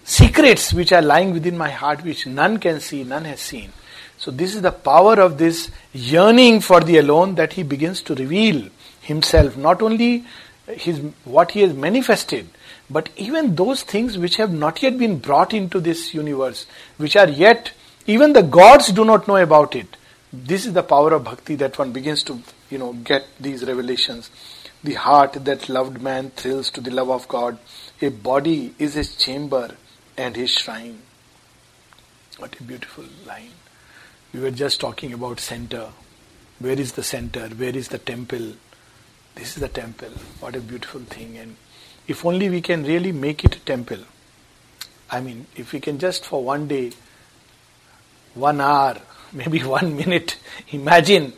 [0.06, 3.74] secrets which are lying within my heart, which none can see, none has seen.
[4.20, 8.16] So, this is the power of this yearning for the alone that he begins to
[8.16, 8.68] reveal
[9.00, 10.26] himself, not only
[10.68, 12.50] his, what he has manifested,
[12.90, 16.66] but even those things which have not yet been brought into this universe,
[16.98, 17.72] which are yet,
[18.08, 19.96] even the gods do not know about it.
[20.34, 24.30] This is the power of bhakti that one begins to, you know, get these revelations.
[24.84, 27.58] The heart that loved man thrills to the love of God.
[28.02, 29.76] A body is his chamber
[30.18, 31.00] and his shrine.
[32.38, 33.52] What a beautiful line.
[34.34, 35.90] We were just talking about center.
[36.60, 37.48] Where is the center?
[37.48, 38.54] Where is the temple?
[39.36, 40.10] This is the temple.
[40.40, 41.38] What a beautiful thing.
[41.38, 41.56] And
[42.08, 44.00] if only we can really make it a temple.
[45.10, 46.92] I mean, if we can just for one day,
[48.36, 48.98] one hour,
[49.34, 50.38] maybe one minute,
[50.70, 51.34] imagine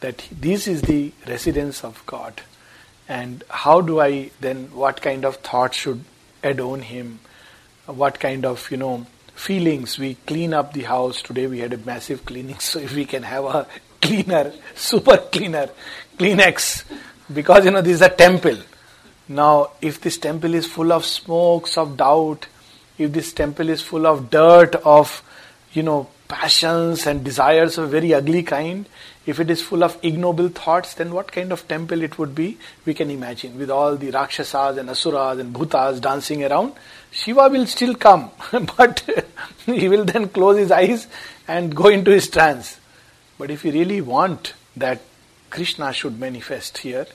[0.00, 2.42] that this is the residence of God.
[3.08, 6.04] And how do I then, what kind of thoughts should
[6.42, 7.20] adorn Him?
[7.86, 9.98] What kind of, you know, feelings?
[9.98, 11.22] We clean up the house.
[11.22, 13.66] Today we had a massive cleaning, so if we can have a
[14.00, 15.70] cleaner, super cleaner,
[16.18, 16.84] Kleenex,
[17.32, 18.58] because, you know, this is a temple.
[19.28, 22.46] Now, if this temple is full of smokes of doubt,
[22.98, 25.22] if this temple is full of dirt of,
[25.72, 28.86] you know, passions and desires of a very ugly kind,
[29.26, 32.58] if it is full of ignoble thoughts, then what kind of temple it would be,
[32.84, 33.58] we can imagine.
[33.58, 36.74] With all the Rakshasas and Asuras and Bhutas dancing around,
[37.14, 38.32] Shiva will still come,
[38.76, 39.08] but
[39.66, 41.06] he will then close his eyes
[41.46, 42.80] and go into his trance.
[43.38, 45.00] But if we really want that
[45.48, 47.06] Krishna should manifest here,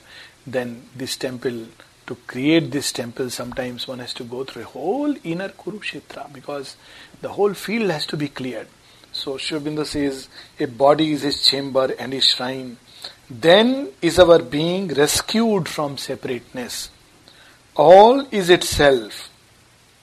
[0.46, 1.66] then this temple,
[2.06, 6.76] to create this temple, sometimes one has to go through a whole inner Kurukshetra because
[7.20, 8.68] the whole field has to be cleared.
[9.12, 12.78] So Sri Aurobindo says, a body is his chamber and his shrine.
[13.28, 16.88] Then is our being rescued from separateness.
[17.76, 19.29] all is itself,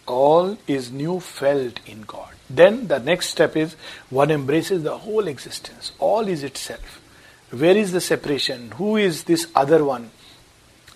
[0.07, 2.33] all is new felt in God.
[2.49, 3.75] Then the next step is
[4.09, 7.01] one embraces the whole existence, all is itself.
[7.49, 8.71] Where is the separation?
[8.71, 10.11] Who is this other one?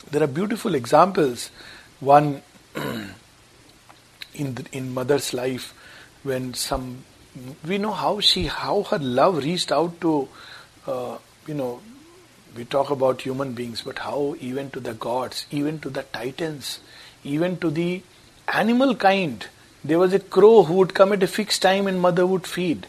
[0.09, 1.49] There are beautiful examples.
[2.01, 2.41] One
[4.33, 5.73] in the, in mother's life
[6.23, 7.03] when some
[7.65, 10.27] we know how she how her love reached out to
[10.87, 11.81] uh, you know
[12.55, 16.79] we talk about human beings but how even to the gods even to the titans
[17.23, 18.01] even to the
[18.53, 19.47] animal kind
[19.83, 22.87] there was a crow who would come at a fixed time and mother would feed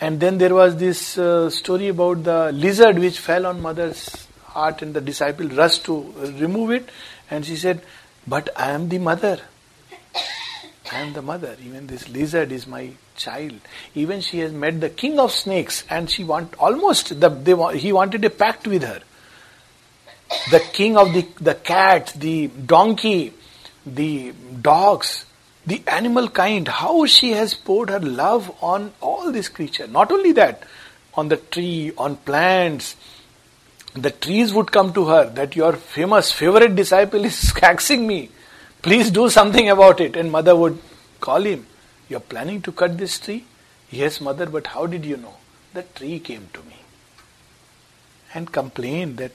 [0.00, 4.82] and then there was this uh, story about the lizard which fell on mother's heart
[4.82, 6.88] and the disciple rushed to remove it
[7.30, 7.80] and she said
[8.26, 9.38] but i am the mother
[10.92, 11.56] I am the mother.
[11.64, 13.54] Even this lizard is my child.
[13.94, 17.92] Even she has met the king of snakes, and she want almost the they, he
[17.92, 19.00] wanted a pact with her.
[20.50, 23.32] The king of the the cat, the donkey,
[23.86, 25.24] the dogs,
[25.64, 26.68] the animal kind.
[26.68, 29.86] How she has poured her love on all this creature.
[29.86, 30.64] Not only that,
[31.14, 32.96] on the tree, on plants.
[33.94, 38.30] The trees would come to her that your famous favorite disciple is taxing me
[38.86, 40.14] Please do something about it.
[40.14, 40.78] And mother would
[41.18, 41.66] call him.
[42.08, 43.44] You're planning to cut this tree?
[43.90, 45.34] Yes, mother, but how did you know?
[45.74, 46.76] The tree came to me
[48.32, 49.32] and complained that,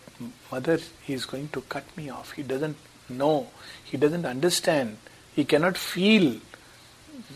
[0.49, 2.31] Mother, he is going to cut me off.
[2.31, 2.77] He doesn't
[3.09, 3.47] know.
[3.91, 4.97] He doesn't understand.
[5.35, 6.37] He cannot feel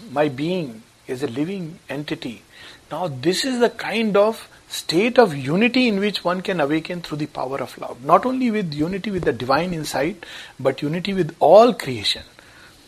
[0.09, 2.43] my being as a living entity.
[2.89, 7.17] Now, this is the kind of state of unity in which one can awaken through
[7.17, 8.03] the power of love.
[8.05, 10.25] Not only with unity with the divine inside,
[10.57, 12.23] but unity with all creation.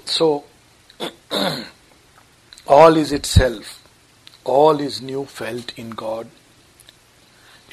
[0.06, 0.46] So,
[2.68, 3.84] all is itself,
[4.46, 6.28] all is new felt in God.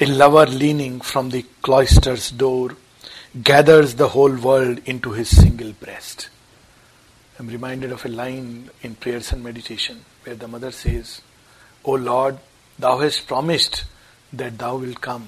[0.01, 2.75] A lover leaning from the cloister's door
[3.43, 6.29] gathers the whole world into his single breast.
[7.37, 11.21] I'm reminded of a line in prayers and meditation where the mother says,
[11.83, 12.37] O Lord,
[12.79, 13.83] thou hast promised
[14.31, 15.27] that thou wilt come.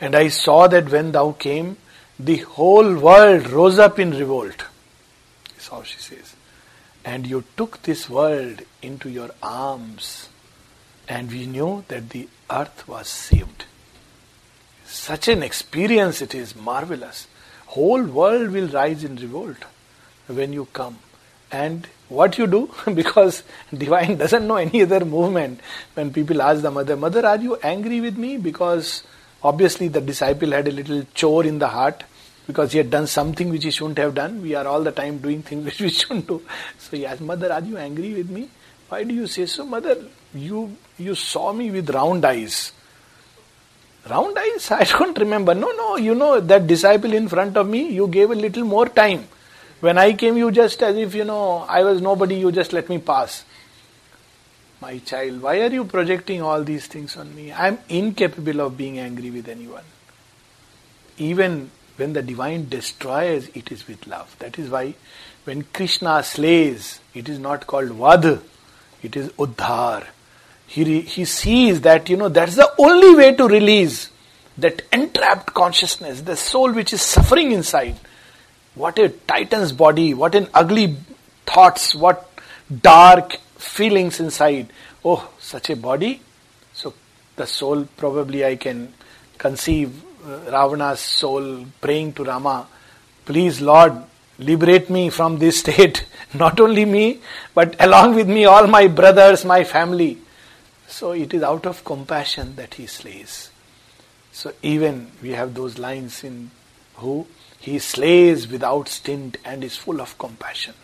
[0.00, 1.78] And I saw that when thou came,
[2.18, 4.64] the whole world rose up in revolt.
[5.58, 6.36] Is how she says.
[7.04, 10.28] And you took this world into your arms,
[11.08, 13.64] and we knew that the earth was saved.
[14.86, 17.26] Such an experience it is marvelous.
[17.66, 19.56] Whole world will rise in revolt
[20.28, 20.98] when you come.
[21.50, 22.70] And what you do?
[22.94, 23.42] Because
[23.76, 25.60] divine doesn't know any other movement.
[25.94, 28.36] When people ask the mother mother are you angry with me?
[28.36, 29.02] Because
[29.42, 32.04] obviously the disciple had a little chore in the heart.
[32.46, 34.40] Because he had done something which he shouldn't have done.
[34.40, 36.42] We are all the time doing things which we shouldn't do.
[36.78, 38.50] So he asked mother are you angry with me?
[38.88, 39.96] Why do you say so mother?
[40.32, 42.72] You you saw me with round eyes
[44.10, 47.88] round eyes i don't remember no no you know that disciple in front of me
[48.00, 49.26] you gave a little more time
[49.80, 52.88] when I came, you just as if, you know, I was nobody, you just let
[52.88, 53.44] me pass.
[54.80, 57.52] My child, why are you projecting all these things on me?
[57.52, 59.84] I am incapable of being angry with anyone.
[61.18, 64.34] Even when the divine destroys, it is with love.
[64.38, 64.94] That is why
[65.44, 68.42] when Krishna slays, it is not called Vad,
[69.02, 70.06] it is Uddhar.
[70.76, 74.10] He, he sees that, you know, that's the only way to release
[74.58, 77.96] that entrapped consciousness, the soul which is suffering inside.
[78.74, 80.96] What a titan's body, what an ugly
[81.46, 82.30] thoughts, what
[82.82, 84.70] dark feelings inside.
[85.02, 86.20] Oh, such a body.
[86.74, 86.92] So
[87.36, 88.92] the soul, probably I can
[89.38, 92.66] conceive uh, Ravana's soul praying to Rama,
[93.24, 93.94] please Lord,
[94.38, 96.04] liberate me from this state.
[96.34, 97.20] Not only me,
[97.54, 100.18] but along with me all my brothers, my family.
[100.88, 103.50] So it is out of compassion that he slays.
[104.32, 106.50] So even we have those lines in
[106.96, 107.26] who
[107.58, 110.74] he slays without stint and is full of compassion.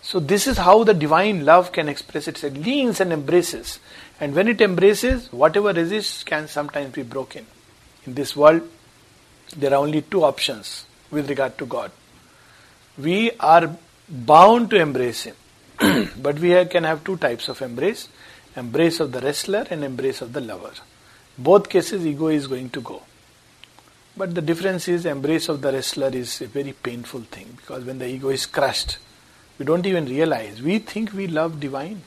[0.00, 2.54] So, this is how the divine love can express itself.
[2.54, 3.78] It leans and embraces.
[4.20, 7.46] And when it embraces, whatever resists can sometimes be broken.
[8.06, 8.62] In this world,
[9.56, 11.90] there are only two options with regard to God.
[12.96, 13.76] We are
[14.08, 15.36] bound to embrace Him.
[16.22, 18.08] but we can have two types of embrace
[18.56, 20.72] embrace of the wrestler and embrace of the lover.
[21.36, 23.02] Both cases, ego is going to go.
[24.16, 27.98] But the difference is, embrace of the wrestler is a very painful thing because when
[27.98, 28.98] the ego is crushed,
[29.58, 30.60] we don't even realize.
[30.60, 32.02] We think we love divine.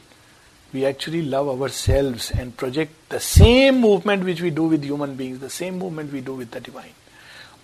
[0.74, 5.40] We actually love ourselves and project the same movement which we do with human beings,
[5.40, 6.94] the same movement we do with the divine.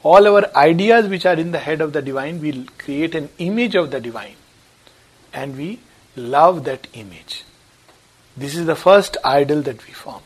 [0.04, 3.76] All our ideas which are in the head of the divine, we create an image
[3.76, 4.36] of the divine
[5.34, 5.80] and we
[6.16, 7.44] love that image.
[8.38, 10.22] This is the first idol that we form.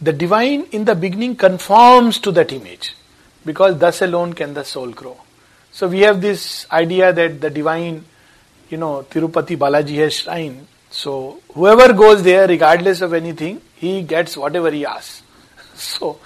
[0.00, 2.94] The divine in the beginning conforms to that image
[3.44, 5.16] because thus alone can the soul grow.
[5.72, 8.04] So we have this idea that the divine,
[8.68, 10.66] you know, Tirupati Balaji has shrine.
[10.90, 15.22] So whoever goes there, regardless of anything, he gets whatever he asks.
[15.74, 16.20] So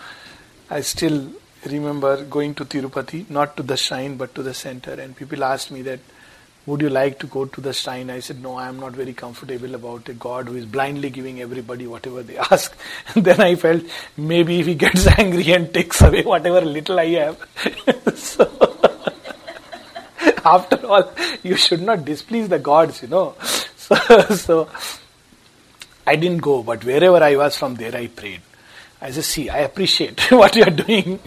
[0.69, 1.33] I still
[1.65, 5.71] remember going to Tirupati, not to the shrine but to the center, and people asked
[5.71, 6.01] me that,
[6.69, 8.11] would you like to go to the shrine?
[8.11, 11.41] I said, no, I am not very comfortable about a God who is blindly giving
[11.41, 12.77] everybody whatever they ask.
[13.15, 13.83] And then I felt
[14.17, 17.49] maybe if he gets angry and takes away whatever little I have.
[18.15, 18.45] so,
[20.45, 21.11] after all,
[21.43, 23.35] you should not displease the gods, you know.
[23.77, 23.95] So,
[24.37, 24.69] so
[26.07, 28.43] I didn't go, but wherever I was from there I prayed.
[29.01, 31.19] I said, see, I appreciate what you are doing.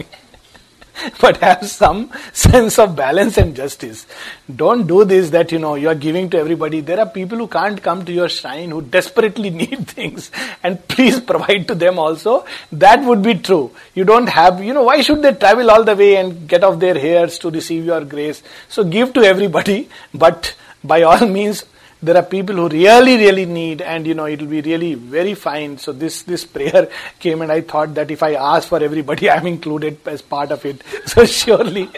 [1.20, 4.06] but have some sense of balance and justice.
[4.54, 6.80] Don't do this that you know you are giving to everybody.
[6.80, 10.30] There are people who can't come to your shrine who desperately need things,
[10.62, 12.44] and please provide to them also.
[12.70, 13.70] That would be true.
[13.94, 16.78] You don't have, you know, why should they travel all the way and get off
[16.78, 18.42] their hairs to receive your grace?
[18.68, 21.64] So give to everybody, but by all means
[22.02, 25.34] there are people who really really need and you know it will be really very
[25.34, 25.78] fine.
[25.78, 26.88] So this this prayer
[27.20, 30.64] came and i thought that if i ask for everybody i'm included as part of
[30.64, 30.82] it.
[31.06, 31.88] So surely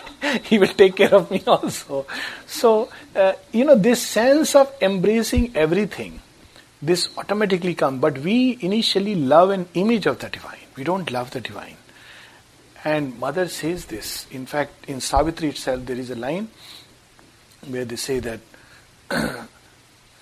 [0.42, 2.06] he will take care of me also.
[2.46, 6.20] So uh, you know this sense of embracing everything
[6.82, 10.58] this automatically comes but we initially love an image of the divine.
[10.76, 11.76] We don't love the divine.
[12.84, 14.26] And mother says this.
[14.30, 16.48] In fact in savitri itself there is a line
[17.68, 18.40] where they say that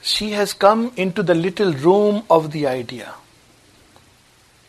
[0.02, 3.14] she has come into the little room of the idea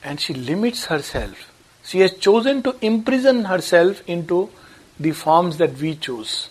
[0.04, 1.52] and she limits herself.
[1.84, 4.52] She has chosen to imprison herself into
[5.00, 6.50] the forms that we choose,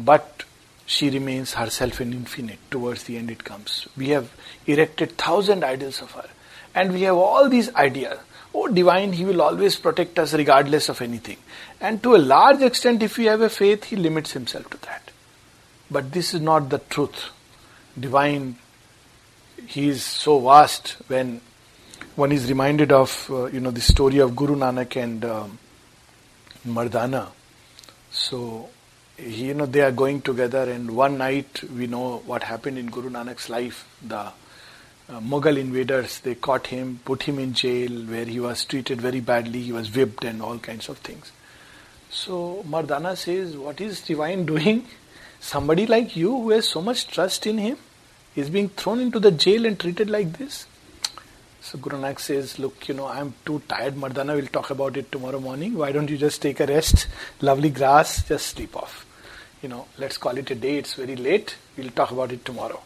[0.00, 0.44] but
[0.86, 2.58] she remains herself in infinite.
[2.70, 3.86] Towards the end, it comes.
[3.96, 4.30] We have
[4.66, 6.28] erected thousand idols of her,
[6.74, 8.18] and we have all these ideas.
[8.54, 11.38] Oh, divine, he will always protect us regardless of anything.
[11.80, 15.10] And to a large extent, if we have a faith, he limits himself to that.
[15.90, 17.30] But this is not the truth
[17.98, 18.56] divine,
[19.66, 21.40] he is so vast when
[22.16, 25.58] one is reminded of uh, you know the story of Guru Nanak and um,
[26.66, 27.28] Mardana.
[28.10, 28.68] So
[29.18, 33.10] you know they are going together, and one night we know what happened in Guru
[33.10, 33.86] Nanak's life.
[34.06, 34.32] The uh,
[35.20, 39.62] Mughal invaders they caught him, put him in jail, where he was treated very badly.
[39.62, 41.32] He was whipped and all kinds of things.
[42.10, 44.86] So Mardana says, "What is divine doing?"
[45.42, 47.76] Somebody like you who has so much trust in him
[48.36, 50.66] is being thrown into the jail and treated like this.
[51.60, 55.10] So Guru Nanak says, Look, you know, I'm too tired, Mardana, we'll talk about it
[55.10, 55.74] tomorrow morning.
[55.74, 57.08] Why don't you just take a rest?
[57.40, 59.04] Lovely grass, just sleep off.
[59.62, 62.80] You know, let's call it a day, it's very late, we'll talk about it tomorrow.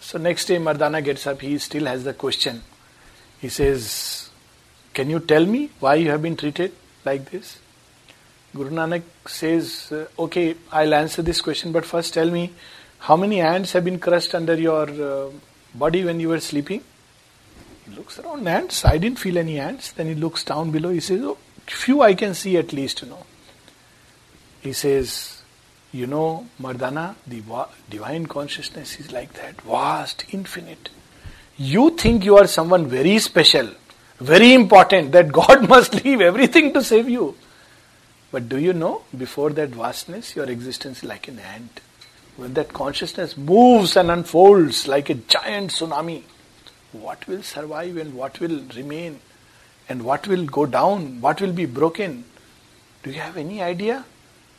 [0.00, 2.62] So next day Mardana gets up, he still has the question.
[3.40, 4.30] He says,
[4.94, 6.72] Can you tell me why you have been treated
[7.04, 7.58] like this?
[8.54, 12.52] Guru Nanak says, uh, okay, I'll answer this question, but first tell me,
[13.00, 15.30] how many ants have been crushed under your uh,
[15.74, 16.82] body when you were sleeping?
[17.84, 18.84] He looks around, ants.
[18.84, 19.92] I didn't feel any ants.
[19.92, 20.90] Then he looks down below.
[20.90, 23.24] He says, oh, few I can see at least, you know.
[24.60, 25.42] He says,
[25.92, 27.42] you know, Mardana, the
[27.88, 30.90] divine consciousness is like that, vast, infinite.
[31.56, 33.70] You think you are someone very special,
[34.18, 37.36] very important, that God must leave everything to save you.
[38.30, 41.80] But do you know, before that vastness, your existence is like an ant.
[42.36, 46.22] When that consciousness moves and unfolds like a giant tsunami,
[46.92, 49.20] what will survive and what will remain?
[49.88, 51.20] And what will go down?
[51.20, 52.24] What will be broken?
[53.02, 54.04] Do you have any idea?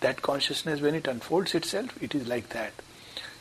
[0.02, 2.74] That consciousness, when it unfolds itself, it is like that.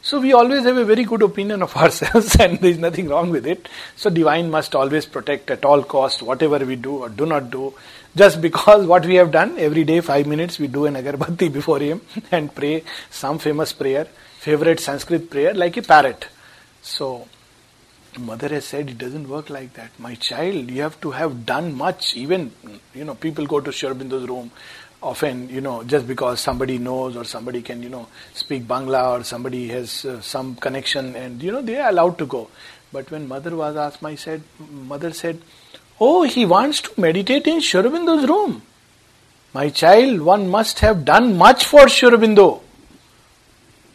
[0.01, 3.31] So we always have a very good opinion of ourselves and there is nothing wrong
[3.31, 3.69] with it.
[3.97, 7.75] So divine must always protect at all cost whatever we do or do not do.
[8.17, 11.81] Just because what we have done every day, five minutes, we do an agarbatti before
[11.81, 14.07] him and pray some famous prayer,
[14.39, 16.27] favorite Sanskrit prayer, like a parrot.
[16.83, 17.29] So
[18.19, 19.91] mother has said it doesn't work like that.
[19.99, 22.17] My child, you have to have done much.
[22.17, 22.53] Even
[22.95, 24.51] you know, people go to Sri Aurobindo's room
[25.03, 29.25] often, you know, just because somebody knows or somebody can, you know, speak Bangla or
[29.25, 32.49] somebody has uh, some connection and, you know, they are allowed to go.
[32.93, 35.41] But when mother was asked, my said, mother said,
[36.01, 38.63] oh, he wants to meditate in Sri room.
[39.55, 42.11] My child, one must have done much for Sri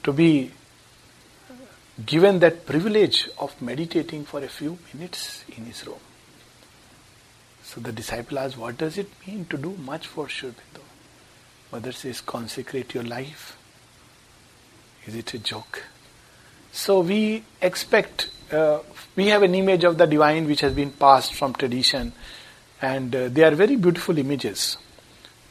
[0.04, 0.52] to be
[2.06, 6.00] given that privilege of meditating for a few minutes in his room.
[7.64, 10.82] So the disciple asked, What does it mean to do much for Sri Aurobindo?
[11.74, 13.58] Mother says, consecrate your life.
[15.08, 15.82] Is it a joke?
[16.72, 18.82] So we expect, uh,
[19.16, 22.14] we have an image of the divine which has been passed from tradition,
[22.80, 24.78] and uh, they are very beautiful images.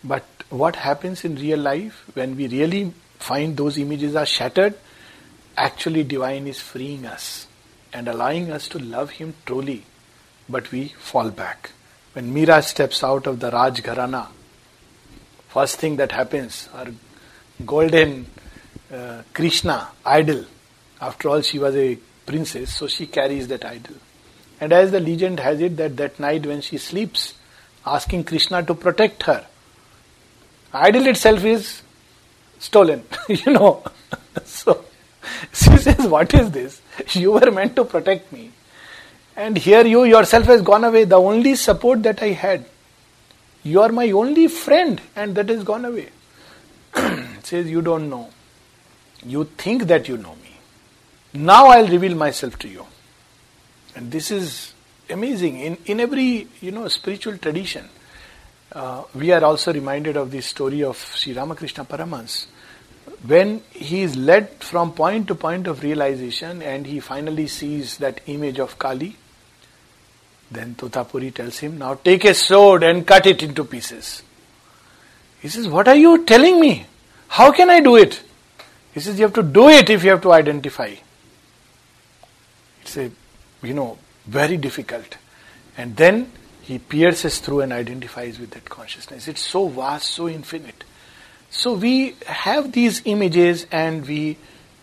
[0.04, 4.78] But what happens in real life when we really find those images are shattered,
[5.56, 7.48] actually divine is freeing us
[7.92, 9.82] and allowing us to love him truly,
[10.48, 11.72] but we fall back.
[12.12, 14.28] When Meera steps out of the Raj Gharana,
[15.52, 16.92] first thing that happens, her
[17.66, 18.26] golden
[18.92, 20.44] uh, Krishna idol,
[21.00, 23.96] after all she was a princess, so she carries that idol.
[24.60, 27.34] And as the legend has it that that night when she sleeps,
[27.84, 29.44] asking Krishna to protect her,
[30.72, 31.82] idol itself is
[32.58, 33.82] stolen, you know.
[34.44, 34.84] so
[35.52, 36.80] she says, What is this?
[37.12, 38.52] You were meant to protect me.
[39.36, 42.64] And here you yourself has gone away, the only support that I had.
[43.64, 46.08] You are my only friend, and that has gone away.
[47.42, 48.30] says, You don't know.
[49.24, 50.56] You think that you know me.
[51.34, 52.86] Now I'll reveal myself to you.
[53.94, 54.72] And this is
[55.08, 55.60] amazing.
[55.60, 57.88] In, in every you know spiritual tradition,
[58.72, 62.46] uh, we are also reminded of the story of Sri Ramakrishna Paramhans.
[63.26, 68.20] When he is led from point to point of realization and he finally sees that
[68.26, 69.16] image of Kali,
[70.54, 74.22] then Totapuri tells him, Now take a sword and cut it into pieces.
[75.40, 76.86] He says, What are you telling me?
[77.28, 78.22] How can I do it?
[78.92, 80.94] He says, You have to do it if you have to identify.
[82.82, 83.10] It's a,
[83.62, 85.16] you know, very difficult.
[85.76, 86.30] And then
[86.60, 89.28] he pierces through and identifies with that consciousness.
[89.28, 90.84] It's so vast, so infinite.
[91.50, 94.38] So we have these images and we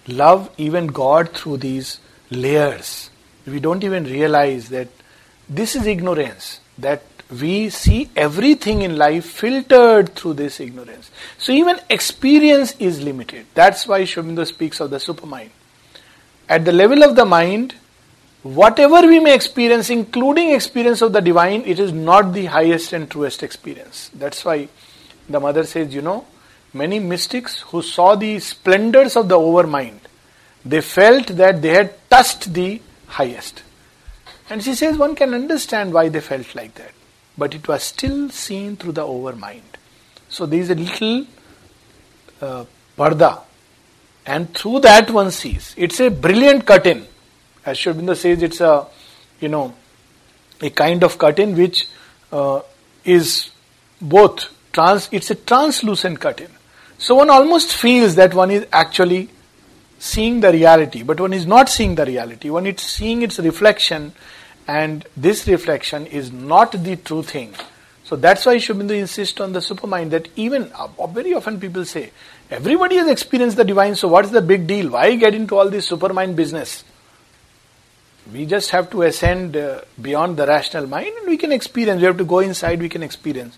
[0.08, 2.00] love even God through these
[2.30, 3.10] layers.
[3.46, 4.90] We don't even realize that
[5.50, 11.12] this is ignorance, that we see everything in life filtered through this ignorance.
[11.38, 13.46] So even experience is limited.
[13.54, 15.50] That's why Sri Aurobindo speaks of the supermind.
[16.48, 17.76] At the level of the mind,
[18.42, 23.10] whatever we may experience, including experience of the divine, it is not the highest and
[23.10, 24.10] truest experience.
[24.14, 24.70] That's why
[25.30, 26.26] the mother says, you know,
[26.74, 30.00] many mystics who saw the splendors of the overmind,
[30.66, 33.64] they felt that they had touched the highest.
[34.50, 36.92] And she says one can understand why they felt like that.
[37.38, 39.62] But it was still seen through the overmind.
[40.30, 41.26] So there is a little
[42.42, 42.66] uh.
[44.26, 45.74] And through that one sees.
[45.78, 47.08] It's a brilliant curtain
[47.66, 48.88] as Sri Aurobindo says, it's a,
[49.40, 49.74] you know,
[50.62, 51.88] a kind of curtain which
[52.32, 52.62] uh,
[53.04, 53.52] is
[54.02, 56.52] both trans, it's a translucent curtain.
[56.98, 59.30] So one almost feels that one is actually
[60.00, 62.50] seeing the reality, but one is not seeing the reality.
[62.50, 64.14] One is seeing its reflection,
[64.70, 67.54] and this reflection is not the true thing.
[68.04, 72.12] So that's why Aurobindo insists on the supermind that even uh, very often people say,
[72.52, 74.92] everybody has experienced the divine, so what's the big deal?
[74.92, 76.84] Why get into all this supermind business?
[78.32, 82.00] We just have to ascend uh, beyond the rational mind and we can experience.
[82.00, 83.58] We have to go inside, we can experience.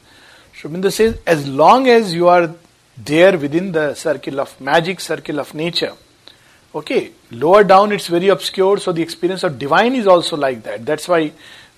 [0.61, 2.55] Aurobindo says, as long as you are
[2.97, 5.93] there within the circle of magic, circle of nature,
[6.73, 10.85] okay, lower down it's very obscure, so the experience of divine is also like that.
[10.85, 11.33] That's why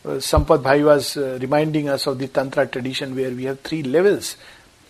[0.05, 4.37] uh, Bhai was uh, reminding us of the Tantra tradition where we have three levels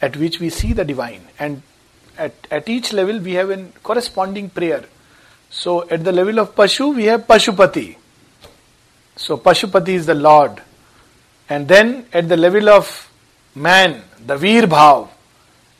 [0.02, 1.22] at which we see the divine.
[1.40, 1.62] And
[2.18, 4.86] at, at each level we have a corresponding prayer.
[5.50, 7.96] So at the level of Pashu, we have Pashupati.
[9.16, 10.62] So Pashupati is the Lord.
[11.48, 13.12] And then at the level of
[13.54, 15.10] man, the Veer Bhav.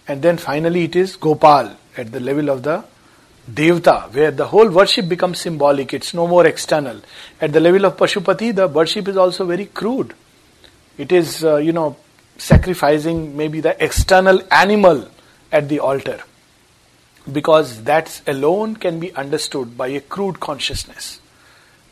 [0.08, 2.84] And then finally it is Gopal at the level of the
[3.52, 5.94] Devta, where the whole worship becomes symbolic.
[5.94, 7.02] It's no more external.
[7.42, 10.14] At the level of Pashupati, the worship is also very crude.
[10.98, 11.98] It is, uh, you know,
[12.38, 15.10] sacrificing maybe the external animal
[15.52, 16.24] at the altar
[17.32, 21.20] because that alone can be understood by a crude consciousness.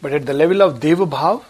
[0.02, 1.44] But at the level of Deva Bhav,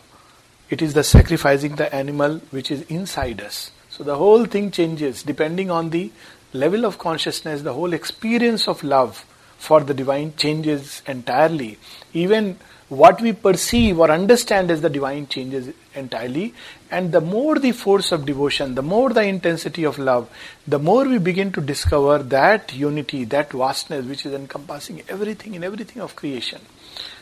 [0.70, 3.72] it is the sacrificing the animal which is inside us.
[3.89, 6.12] So the whole thing changes depending on the
[6.54, 9.26] level of consciousness, the whole experience of love
[9.62, 11.78] for the divine changes entirely.
[12.14, 12.57] Even
[12.89, 16.53] what we perceive or understand as the divine changes entirely.
[16.89, 20.30] And the more the force of devotion, the more the intensity of love,
[20.68, 25.64] the more we begin to discover that unity, that vastness which is encompassing everything in
[25.64, 26.59] everything of creation.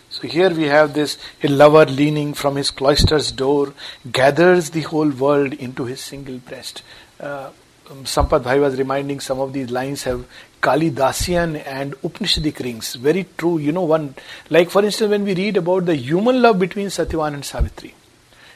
[0.09, 3.73] So here we have this a lover leaning from his cloister's door,
[4.11, 6.81] gathers the whole world into his single breast.
[7.19, 7.51] Uh,
[7.89, 10.25] um, Sampath Bhai was reminding some of these lines have
[10.61, 12.95] Kalidasian and Upanishadic rings.
[12.95, 13.57] Very true.
[13.57, 14.15] You know, one,
[14.49, 17.95] like for instance, when we read about the human love between Satyavan and Savitri,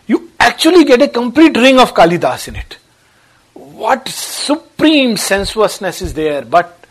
[0.08, 2.78] you actually get a complete ring of Kalidas in it.
[3.54, 6.86] What supreme sensuousness is there, but,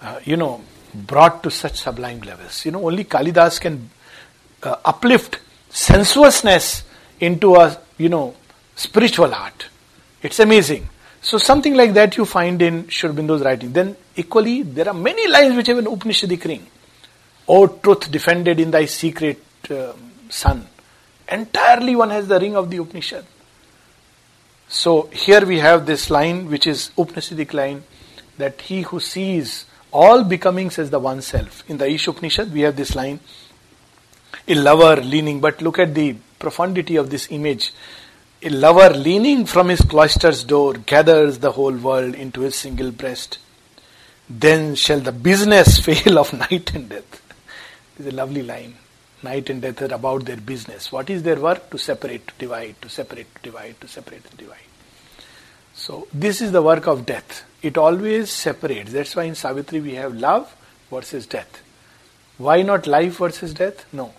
[0.00, 0.62] uh, you know,
[0.94, 2.64] brought to such sublime levels.
[2.64, 3.90] You know, only Kalidas can
[4.62, 6.84] uh, uplift sensuousness
[7.20, 8.34] into a, you know,
[8.76, 9.66] spiritual art.
[10.22, 10.88] It's amazing.
[11.24, 13.72] So something like that you find in Sri Aurobindo's writing.
[13.72, 16.66] Then equally, there are many lines which have an Upanishadic ring.
[17.48, 19.94] O truth defended in thy secret uh,
[20.28, 20.66] sun.
[21.26, 23.24] Entirely one has the ring of the Upanishad.
[24.68, 27.84] So here we have this line which is Upanishadic line
[28.36, 31.64] that he who sees all becomings as the one self.
[31.70, 33.20] In the Isha Upanishad we have this line,
[34.46, 37.72] a lover leaning, but look at the profundity of this image.
[38.46, 43.38] A lover leaning from his cloister's door gathers the whole world into his single breast.
[44.28, 47.22] Then shall the business fail of night and death.
[47.98, 48.74] It's a lovely line.
[49.22, 50.92] Night and death are about their business.
[50.92, 51.70] What is their work?
[51.70, 54.68] To separate, to divide, to separate, to divide, to separate, to divide.
[55.72, 57.46] So, this is the work of death.
[57.62, 58.92] It always separates.
[58.92, 60.54] That's why in Savitri we have love
[60.90, 61.62] versus death.
[62.36, 63.86] Why not life versus death?
[63.90, 64.12] No.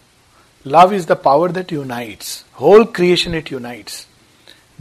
[0.64, 2.44] Love is the power that unites.
[2.54, 4.08] Whole creation it unites.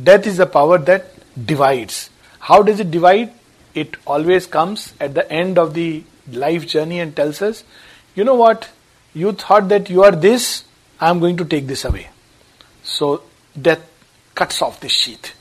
[0.03, 1.07] Death is the power that
[1.47, 2.11] divides.
[2.41, 3.33] How does it divide?
[3.75, 7.65] It always comes at the end of the life journey and tells us,
[8.15, 8.71] you know what?
[9.15, 10.65] You thought that you are this,
[11.01, 12.09] I am going to take this away.
[12.83, 13.23] So
[13.61, 13.81] death
[14.35, 15.35] cuts off this sheath.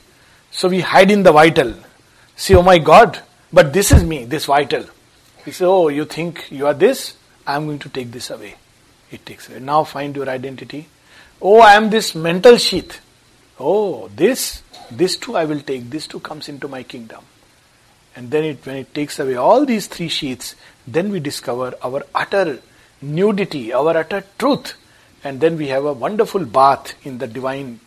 [0.50, 1.74] So we hide in the vital.
[2.36, 3.20] See, oh my God,
[3.52, 4.84] but this is me, this vital.
[5.44, 7.16] He says, Oh, you think you are this?
[7.46, 8.54] I am going to take this away.
[9.10, 9.60] It takes away.
[9.60, 10.88] Now find your identity.
[11.40, 13.00] Oh, I am this mental sheath.
[13.58, 15.90] Oh, this, this too I will take.
[15.90, 17.24] This too comes into my kingdom.
[18.16, 20.54] And then it, when it takes away all these three sheaths,
[20.86, 22.60] then we discover our utter
[23.02, 24.74] nudity, our utter truth.
[25.22, 27.80] And then we have a wonderful bath in the divine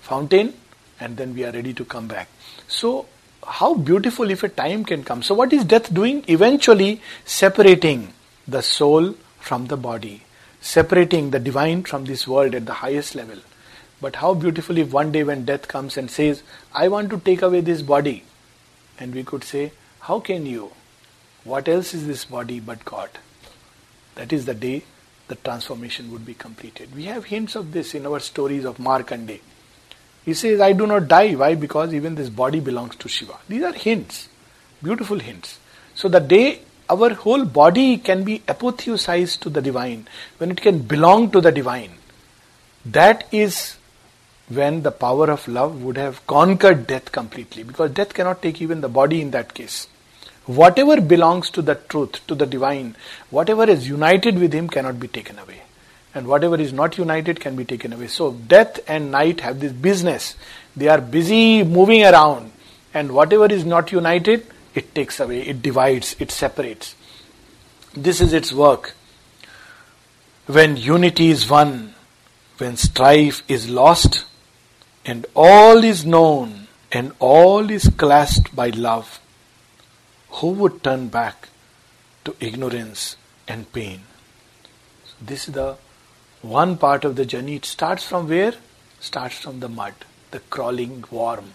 [0.00, 0.54] fountain,
[1.00, 2.28] and then we are ready to come back.
[2.68, 3.06] So,
[3.46, 5.22] how beautiful if a time can come.
[5.22, 6.24] So, what is death doing?
[6.28, 8.12] Eventually separating
[8.46, 10.22] the soul from the body,
[10.60, 13.38] separating the divine from this world at the highest level.
[14.00, 16.42] But how beautiful if one day when death comes and says,
[16.74, 18.24] I want to take away this body.
[18.98, 20.72] And we could say, How can you?
[21.44, 23.10] What else is this body but God?
[24.14, 24.84] That is the day
[25.28, 26.94] the transformation would be completed.
[26.94, 29.40] We have hints of this in our stories of Markandeya.
[30.24, 31.34] He says, I do not die.
[31.34, 31.54] Why?
[31.54, 33.38] Because even this body belongs to Shiva.
[33.48, 34.28] These are hints,
[34.82, 35.58] beautiful hints.
[35.94, 40.06] So the day our whole body can be apotheosized to the divine,
[40.38, 41.92] when it can belong to the divine,
[42.84, 43.76] that is
[44.48, 47.62] when the power of love would have conquered death completely.
[47.62, 49.88] Because death cannot take even the body in that case.
[50.46, 52.96] Whatever belongs to the truth, to the divine,
[53.30, 55.62] whatever is united with him cannot be taken away.
[56.14, 58.06] And whatever is not united can be taken away.
[58.08, 60.36] So death and night have this business.
[60.76, 62.52] They are busy moving around.
[62.92, 66.94] And whatever is not united, it takes away, it divides, it separates.
[67.94, 68.94] This is its work.
[70.46, 71.94] When unity is won,
[72.58, 74.26] when strife is lost,
[75.04, 79.20] and all is known, and all is clasped by love,
[80.30, 81.48] who would turn back
[82.24, 84.00] to ignorance and pain?
[85.06, 85.76] So this is the
[86.42, 87.56] one part of the journey.
[87.56, 88.54] It starts from where?
[89.00, 89.94] Starts from the mud,
[90.30, 91.52] the crawling worm,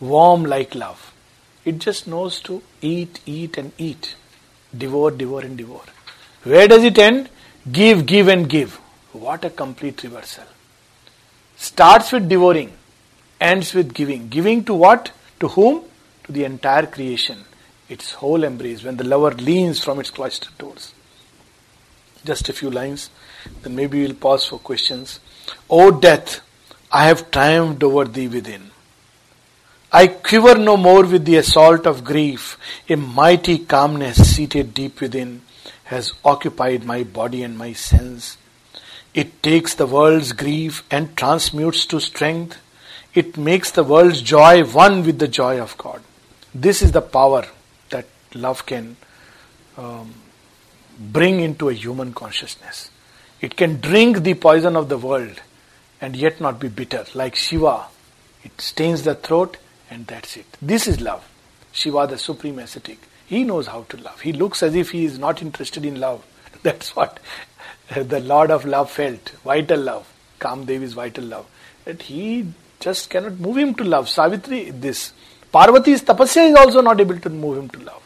[0.00, 1.12] warm like love.
[1.64, 4.14] It just knows to eat, eat, and eat,
[4.76, 5.84] devour, devour, and devour.
[6.42, 7.28] Where does it end?
[7.70, 8.76] Give, give, and give.
[9.12, 10.44] What a complete reversal.
[11.56, 12.72] Starts with devouring,
[13.40, 14.28] ends with giving.
[14.28, 15.12] Giving to what?
[15.40, 15.84] To whom?
[16.24, 17.44] To the entire creation
[17.90, 20.94] its whole embrace when the lover leans from its cloistered doors.
[22.24, 23.10] Just a few lines,
[23.62, 25.18] then maybe we'll pause for questions.
[25.68, 26.40] O death,
[26.92, 28.70] I have triumphed over thee within.
[29.92, 32.56] I quiver no more with the assault of grief.
[32.88, 35.42] A mighty calmness seated deep within
[35.84, 38.38] has occupied my body and my sense.
[39.14, 42.58] It takes the world's grief and transmutes to strength.
[43.14, 46.02] It makes the world's joy one with the joy of God.
[46.54, 47.46] This is the power
[47.90, 48.96] that love can
[49.76, 50.14] um,
[50.98, 52.90] bring into a human consciousness.
[53.40, 55.40] It can drink the poison of the world
[56.00, 57.04] and yet not be bitter.
[57.14, 57.86] Like Shiva,
[58.44, 59.56] it stains the throat
[59.90, 60.46] and that's it.
[60.62, 61.26] This is love.
[61.72, 64.20] Shiva, the supreme ascetic, he knows how to love.
[64.20, 66.24] He looks as if he is not interested in love.
[66.62, 67.20] That's what
[67.94, 69.30] the Lord of Love felt.
[69.44, 70.12] Vital love.
[70.40, 71.46] Kamdev is vital love.
[71.84, 74.08] That he just cannot move him to love.
[74.08, 75.12] Savitri, this.
[75.52, 78.02] Parvati's tapasya is also not able to move him to love.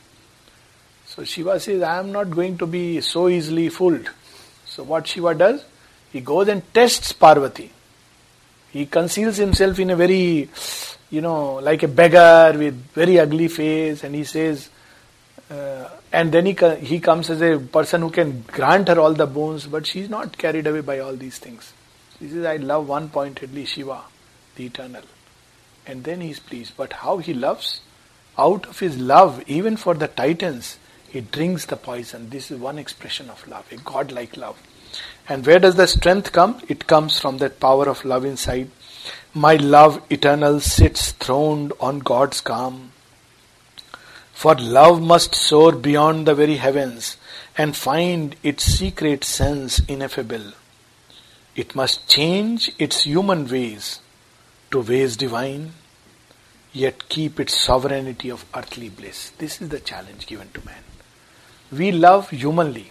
[1.07, 4.11] So Shiva says, I am not going to be so easily fooled.
[4.67, 5.65] So what Shiva does?
[6.13, 7.71] He goes and tests Parvati.
[8.71, 10.49] He conceals himself in a very,
[11.11, 14.71] you know, like a beggar with very ugly face, and he says,
[15.51, 19.27] uh, and then he he comes as a person who can grant her all the
[19.27, 21.73] boons, but she is not carried away by all these things.
[22.19, 24.03] She says, I love one pointedly Shiva,
[24.57, 25.03] the eternal.
[25.87, 26.75] And then he is pleased.
[26.77, 27.81] But how he loves?
[28.39, 30.79] out of his love, even for the titans,
[31.09, 32.31] he drinks the poison.
[32.31, 34.61] This is one expression of love, a godlike love.
[35.29, 36.61] And where does the strength come?
[36.69, 38.71] It comes from that power of love inside.
[39.33, 42.93] My love eternal sits throned on God's calm.
[44.33, 47.17] For love must soar beyond the very heavens
[47.57, 50.53] and find its secret sense ineffable.
[51.55, 54.01] It must change its human ways
[54.75, 55.73] to ways divine,
[56.73, 59.31] yet keep its sovereignty of earthly bliss.
[59.39, 60.83] This is the challenge given to man.
[61.71, 62.91] We love humanly.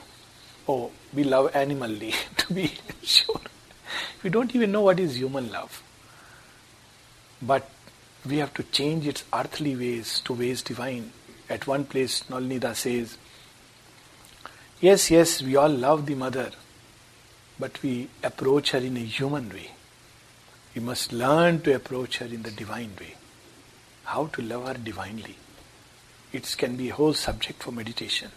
[0.66, 2.72] Oh, we love animally, to be
[3.04, 3.42] sure.
[4.24, 5.84] We don't even know what is human love.
[7.42, 7.70] But
[8.26, 11.12] we have to change its earthly ways to ways divine.
[11.50, 13.18] At one place, Nolinida says,
[14.80, 16.52] Yes, yes, we all love the mother,
[17.60, 19.72] but we approach her in a human way.
[20.76, 23.16] We must learn to approach her in the divine way.
[24.06, 25.36] How to love her divinely.
[26.32, 28.32] It can be a whole subject for meditation.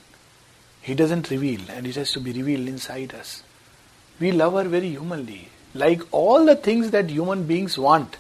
[0.83, 3.43] He doesn't reveal, and it has to be revealed inside us.
[4.21, 5.49] We love her very humanly.
[5.75, 8.17] Like all the things that human beings want,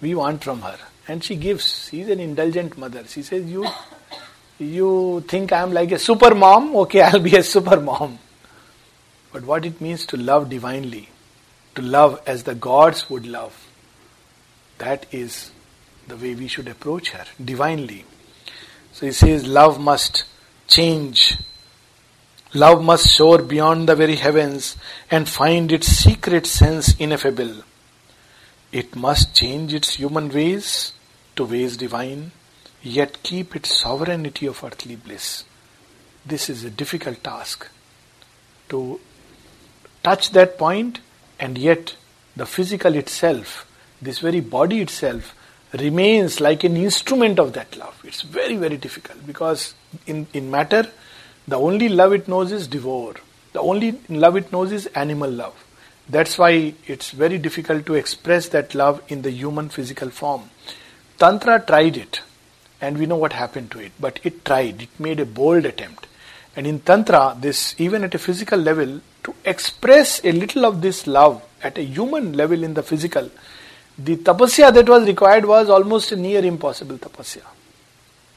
[0.00, 0.78] we want from her.
[1.08, 1.88] And she gives.
[1.88, 3.04] She's an indulgent mother.
[3.06, 3.66] She says, You
[4.58, 6.76] you think I'm like a super mom?
[6.76, 8.18] Okay, I'll be a super mom.
[9.32, 11.08] But what it means to love divinely,
[11.74, 13.66] to love as the gods would love,
[14.78, 15.50] that is
[16.08, 18.04] the way we should approach her, divinely.
[18.92, 20.24] So he says, love must
[20.66, 21.38] change.
[22.54, 24.76] Love must soar beyond the very heavens
[25.10, 27.62] and find its secret sense ineffable.
[28.72, 30.92] It must change its human ways
[31.36, 32.32] to ways divine
[32.82, 35.44] yet keep its sovereignty of earthly bliss.
[36.26, 37.68] This is a difficult task
[38.68, 39.00] to
[40.02, 41.00] touch that point,
[41.42, 41.96] and yet
[42.36, 43.66] the physical itself,
[44.00, 45.34] this very body itself,
[45.74, 48.00] remains like an instrument of that love.
[48.04, 49.74] It's very, very difficult because
[50.06, 50.86] in, in matter,
[51.48, 53.14] the only love it knows is devour.
[53.54, 55.54] The only love it knows is animal love.
[56.08, 60.48] That's why it's very difficult to express that love in the human physical form.
[61.18, 62.20] Tantra tried it
[62.80, 63.92] and we know what happened to it.
[63.98, 66.06] But it tried, it made a bold attempt.
[66.56, 71.06] And in Tantra, this, even at a physical level, to express a little of this
[71.06, 73.30] love at a human level in the physical,
[73.98, 77.42] the tapasya that was required was almost a near impossible tapasya.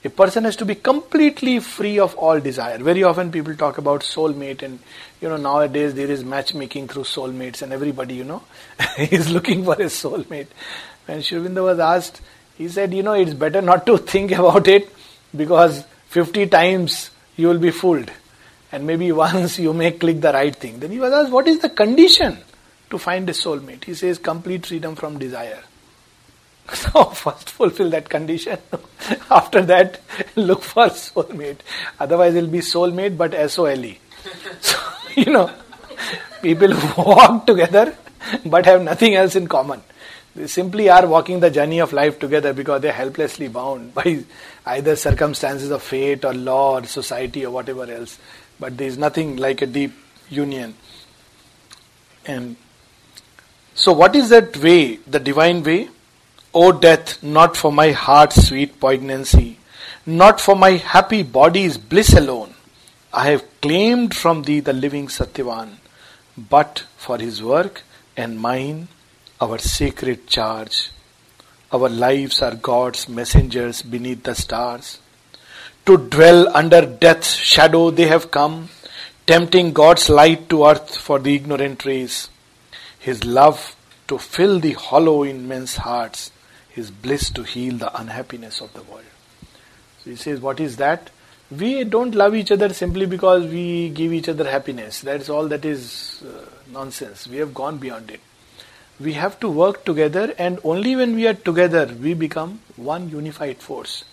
[0.03, 2.77] A person has to be completely free of all desire.
[2.77, 4.77] Very often people talk about soulmate and
[5.19, 8.43] you know nowadays there is matchmaking through soulmates and everybody you know
[8.99, 10.47] is looking for a soulmate.
[11.07, 12.21] When Aurobindo was asked,
[12.57, 14.93] he said, you know, it's better not to think about it
[15.35, 18.11] because 50 times you will be fooled.
[18.71, 20.79] And maybe once you may click the right thing.
[20.79, 22.37] Then he was asked, what is the condition
[22.89, 23.83] to find a soulmate?
[23.83, 25.63] He says, complete freedom from desire.
[26.73, 28.57] So first fulfill that condition.
[29.29, 30.01] After that,
[30.35, 31.59] look for soulmate.
[31.99, 33.99] Otherwise, it'll be soulmate but S-O-L-E.
[34.61, 34.77] So,
[35.15, 35.51] you know,
[36.41, 37.95] people walk together
[38.45, 39.83] but have nothing else in common.
[40.35, 44.23] They simply are walking the journey of life together because they're helplessly bound by
[44.65, 48.19] either circumstances of fate or law or society or whatever else.
[48.59, 49.93] But there is nothing like a deep
[50.29, 50.75] union.
[52.25, 52.55] And
[53.73, 55.89] so, what is that way, the divine way?
[56.53, 59.59] O death, not for my heart's sweet poignancy,
[60.05, 62.53] not for my happy body's bliss alone.
[63.13, 65.75] I have claimed from thee the living Satyavan,
[66.37, 67.83] but for his work
[68.15, 68.87] and mine
[69.41, 70.91] our sacred charge.
[71.71, 74.99] Our lives are God's messengers beneath the stars.
[75.87, 78.69] To dwell under death's shadow they have come,
[79.25, 82.29] tempting God's light to earth for the ignorant race.
[82.99, 83.75] His love
[84.07, 86.31] to fill the hollow in men's hearts,
[86.69, 89.05] His bliss to heal the unhappiness of the world.
[90.03, 91.09] So he says, What is that?
[91.49, 95.01] We don't love each other simply because we give each other happiness.
[95.01, 97.27] That's all that is uh, nonsense.
[97.27, 98.19] We have gone beyond it
[98.99, 103.57] we have to work together and only when we are together we become one unified
[103.57, 104.05] force.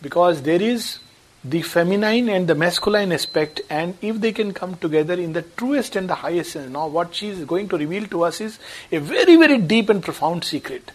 [0.00, 1.00] Because there is
[1.44, 5.96] the feminine and the masculine aspect and if they can come together in the truest
[5.96, 8.58] and the highest sense now what she is going to reveal to us is
[8.90, 10.92] a very very deep and profound secret.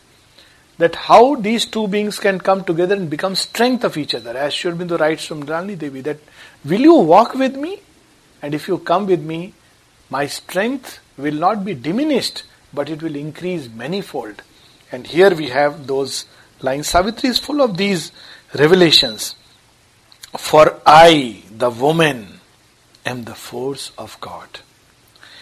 [0.77, 4.35] That how these two beings can come together and become strength of each other.
[4.35, 6.17] As Sri Aurobindo writes from Mrinalini Devi that
[6.65, 7.79] will you walk with me?
[8.41, 9.53] And if you come with me
[10.09, 14.41] my strength will not be diminished but it will increase manifold.
[14.91, 16.25] And here we have those
[16.61, 16.87] lines.
[16.87, 18.11] Savitri is full of these
[18.53, 19.35] revelations.
[20.37, 22.39] For I, the woman,
[23.05, 24.61] am the force of God.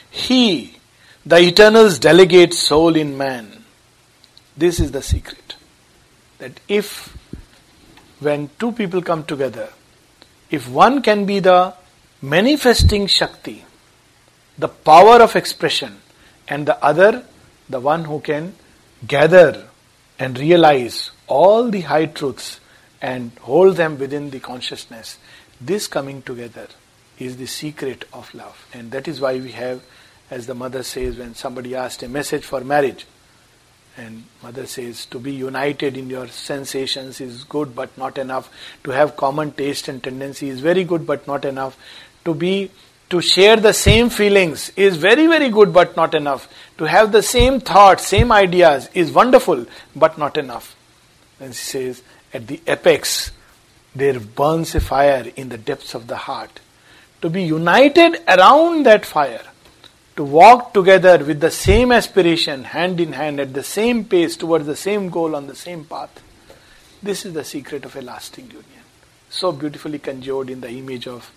[0.09, 0.77] He,
[1.25, 3.63] the eternal's delegate soul in man.
[4.57, 5.55] This is the secret.
[6.39, 7.15] That if
[8.19, 9.69] when two people come together,
[10.49, 11.73] if one can be the
[12.21, 13.63] manifesting Shakti,
[14.57, 16.00] the power of expression,
[16.51, 17.23] and the other,
[17.69, 18.53] the one who can
[19.07, 19.69] gather
[20.19, 22.59] and realize all the high truths
[23.01, 25.17] and hold them within the consciousness,
[25.61, 26.67] this coming together
[27.17, 28.67] is the secret of love.
[28.73, 29.81] And that is why we have,
[30.29, 33.05] as the mother says, when somebody asked a message for marriage,
[33.95, 38.49] and mother says, to be united in your sensations is good but not enough.
[38.83, 41.77] To have common taste and tendency is very good but not enough.
[42.25, 42.71] To be
[43.11, 46.47] to share the same feelings is very, very good but not enough.
[46.77, 50.75] To have the same thoughts, same ideas is wonderful but not enough.
[51.39, 52.03] And she says,
[52.33, 53.31] at the apex,
[53.93, 56.61] there burns a fire in the depths of the heart.
[57.21, 59.43] To be united around that fire
[60.15, 64.65] to walk together with the same aspiration, hand in hand, at the same pace, towards
[64.65, 66.21] the same goal, on the same path.
[67.03, 68.83] This is the secret of a lasting union.
[69.29, 71.31] So beautifully conjured in the image of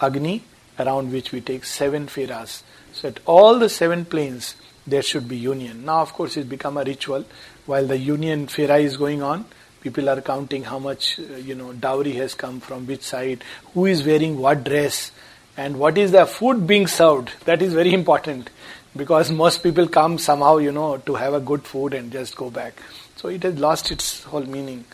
[0.00, 0.42] Agni,
[0.78, 2.62] around which we take seven feras.
[2.92, 4.54] So at all the seven planes,
[4.86, 5.84] there should be union.
[5.84, 7.24] Now, of course, it's become a ritual.
[7.66, 9.44] While the union fera is going on,
[9.80, 13.42] people are counting how much, uh, you know, dowry has come from which side,
[13.74, 15.10] who is wearing what dress,
[15.56, 18.50] and what is the food being served that is very important
[18.96, 22.50] because most people come somehow you know to have a good food and just go
[22.50, 22.82] back
[23.16, 24.84] so it has lost its whole meaning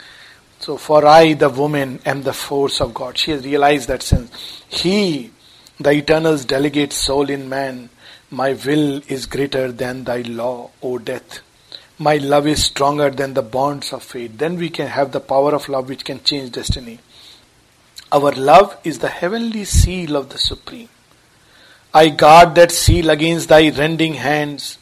[0.59, 4.63] so for i the woman am the force of god she has realized that sense
[4.69, 5.31] he
[5.81, 7.89] the eternal's delegate soul in man
[8.31, 11.41] my will is greater than thy law o death
[11.99, 15.55] my love is stronger than the bonds of fate then we can have the power
[15.55, 16.99] of love which can change destiny
[18.13, 20.91] our love is the heavenly seal of the Supreme.
[21.95, 24.77] I guard that seal against thy rending hands.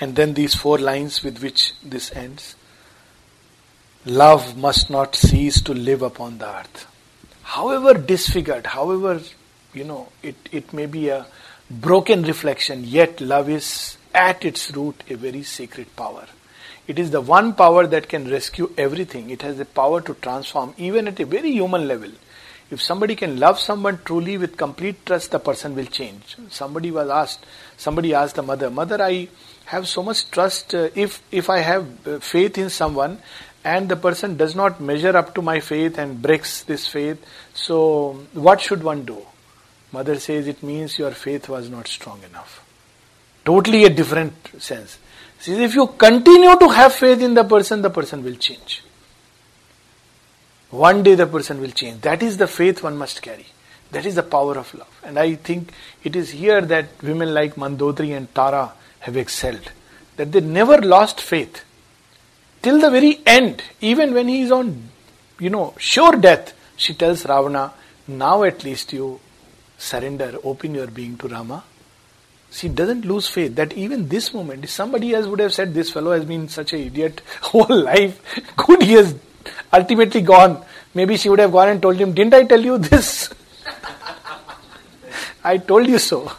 [0.00, 2.56] And then these four lines with which this ends.
[4.04, 6.88] Love must not cease to live upon the earth.
[7.42, 9.20] However disfigured, however,
[9.72, 11.26] you know, it, it may be a
[11.70, 16.26] broken reflection, yet love is at its root a very sacred power.
[16.86, 19.30] It is the one power that can rescue everything.
[19.30, 22.10] It has the power to transform, even at a very human level.
[22.70, 26.36] If somebody can love someone truly with complete trust, the person will change.
[26.50, 27.46] Somebody was asked,
[27.76, 29.28] somebody asked the mother, Mother, I
[29.66, 30.74] have so much trust.
[30.74, 33.18] Uh, if, if I have uh, faith in someone
[33.64, 38.26] and the person does not measure up to my faith and breaks this faith, so
[38.32, 39.26] what should one do?
[39.92, 42.64] Mother says it means your faith was not strong enough.
[43.44, 44.98] Totally a different sense.
[45.38, 48.82] Says if you continue to have faith in the person, the person will change.
[50.70, 52.02] One day the person will change.
[52.02, 53.46] That is the faith one must carry.
[53.90, 55.00] That is the power of love.
[55.02, 55.72] And I think
[56.04, 59.72] it is here that women like Mandodari and Tara have excelled.
[60.16, 61.64] That they never lost faith.
[62.62, 64.90] Till the very end, even when he is on,
[65.40, 67.72] you know, sure death, she tells Ravana,
[68.06, 69.18] now at least you
[69.80, 71.64] surrender, open your being to Rama.
[72.52, 75.90] She doesn't lose faith that even this moment, if somebody else would have said this
[75.90, 78.20] fellow has been such an idiot whole life,
[78.56, 79.14] good he has
[79.72, 80.62] ultimately gone.
[80.94, 83.32] Maybe she would have gone and told him, Didn't I tell you this?
[85.44, 86.30] I told you so.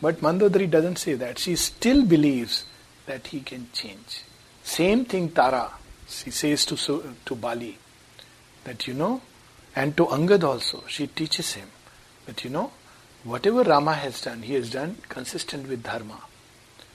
[0.00, 1.38] But Mandodari doesn't say that.
[1.38, 2.64] She still believes
[3.06, 4.22] that he can change.
[4.62, 5.70] Same thing Tara,
[6.08, 7.76] she says to, to Bali,
[8.64, 9.20] that you know,
[9.76, 11.68] and to Angad also, she teaches him
[12.26, 12.72] that you know,
[13.24, 16.20] whatever Rama has done, he has done consistent with Dharma.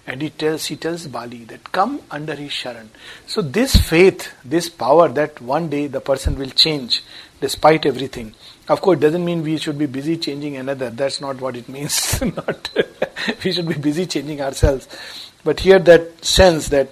[0.07, 2.89] And he tells, he tells Bali that come under his Sharan.
[3.26, 7.03] So this faith, this power that one day the person will change
[7.41, 8.36] despite everything.
[8.67, 10.91] Of course, it doesn't mean we should be busy changing another.
[10.91, 12.21] That's not what it means.
[12.36, 12.69] not
[13.43, 14.88] we should be busy changing ourselves.
[15.43, 16.89] But here that sense that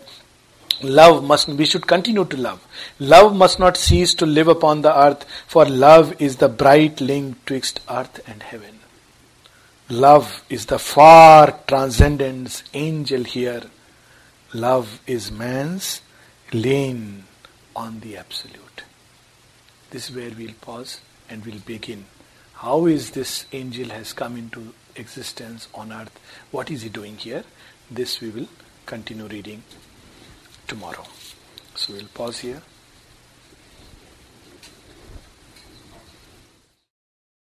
[0.81, 2.65] love must we should continue to love.
[2.99, 7.43] Love must not cease to live upon the earth, for love is the bright link
[7.45, 8.79] twixt earth and heaven.
[9.89, 13.63] Love is the far transcendence angel here.
[14.53, 16.01] Love is man's
[16.53, 17.25] lane
[17.75, 18.83] on the absolute.
[19.91, 22.05] This is where we'll pause and we'll begin.
[22.53, 26.17] How is this angel has come into existence on earth?
[26.51, 27.43] What is he doing here?
[27.91, 28.47] This we will
[28.85, 29.63] continue reading
[30.67, 31.05] tomorrow.
[31.75, 32.61] So we'll pause here.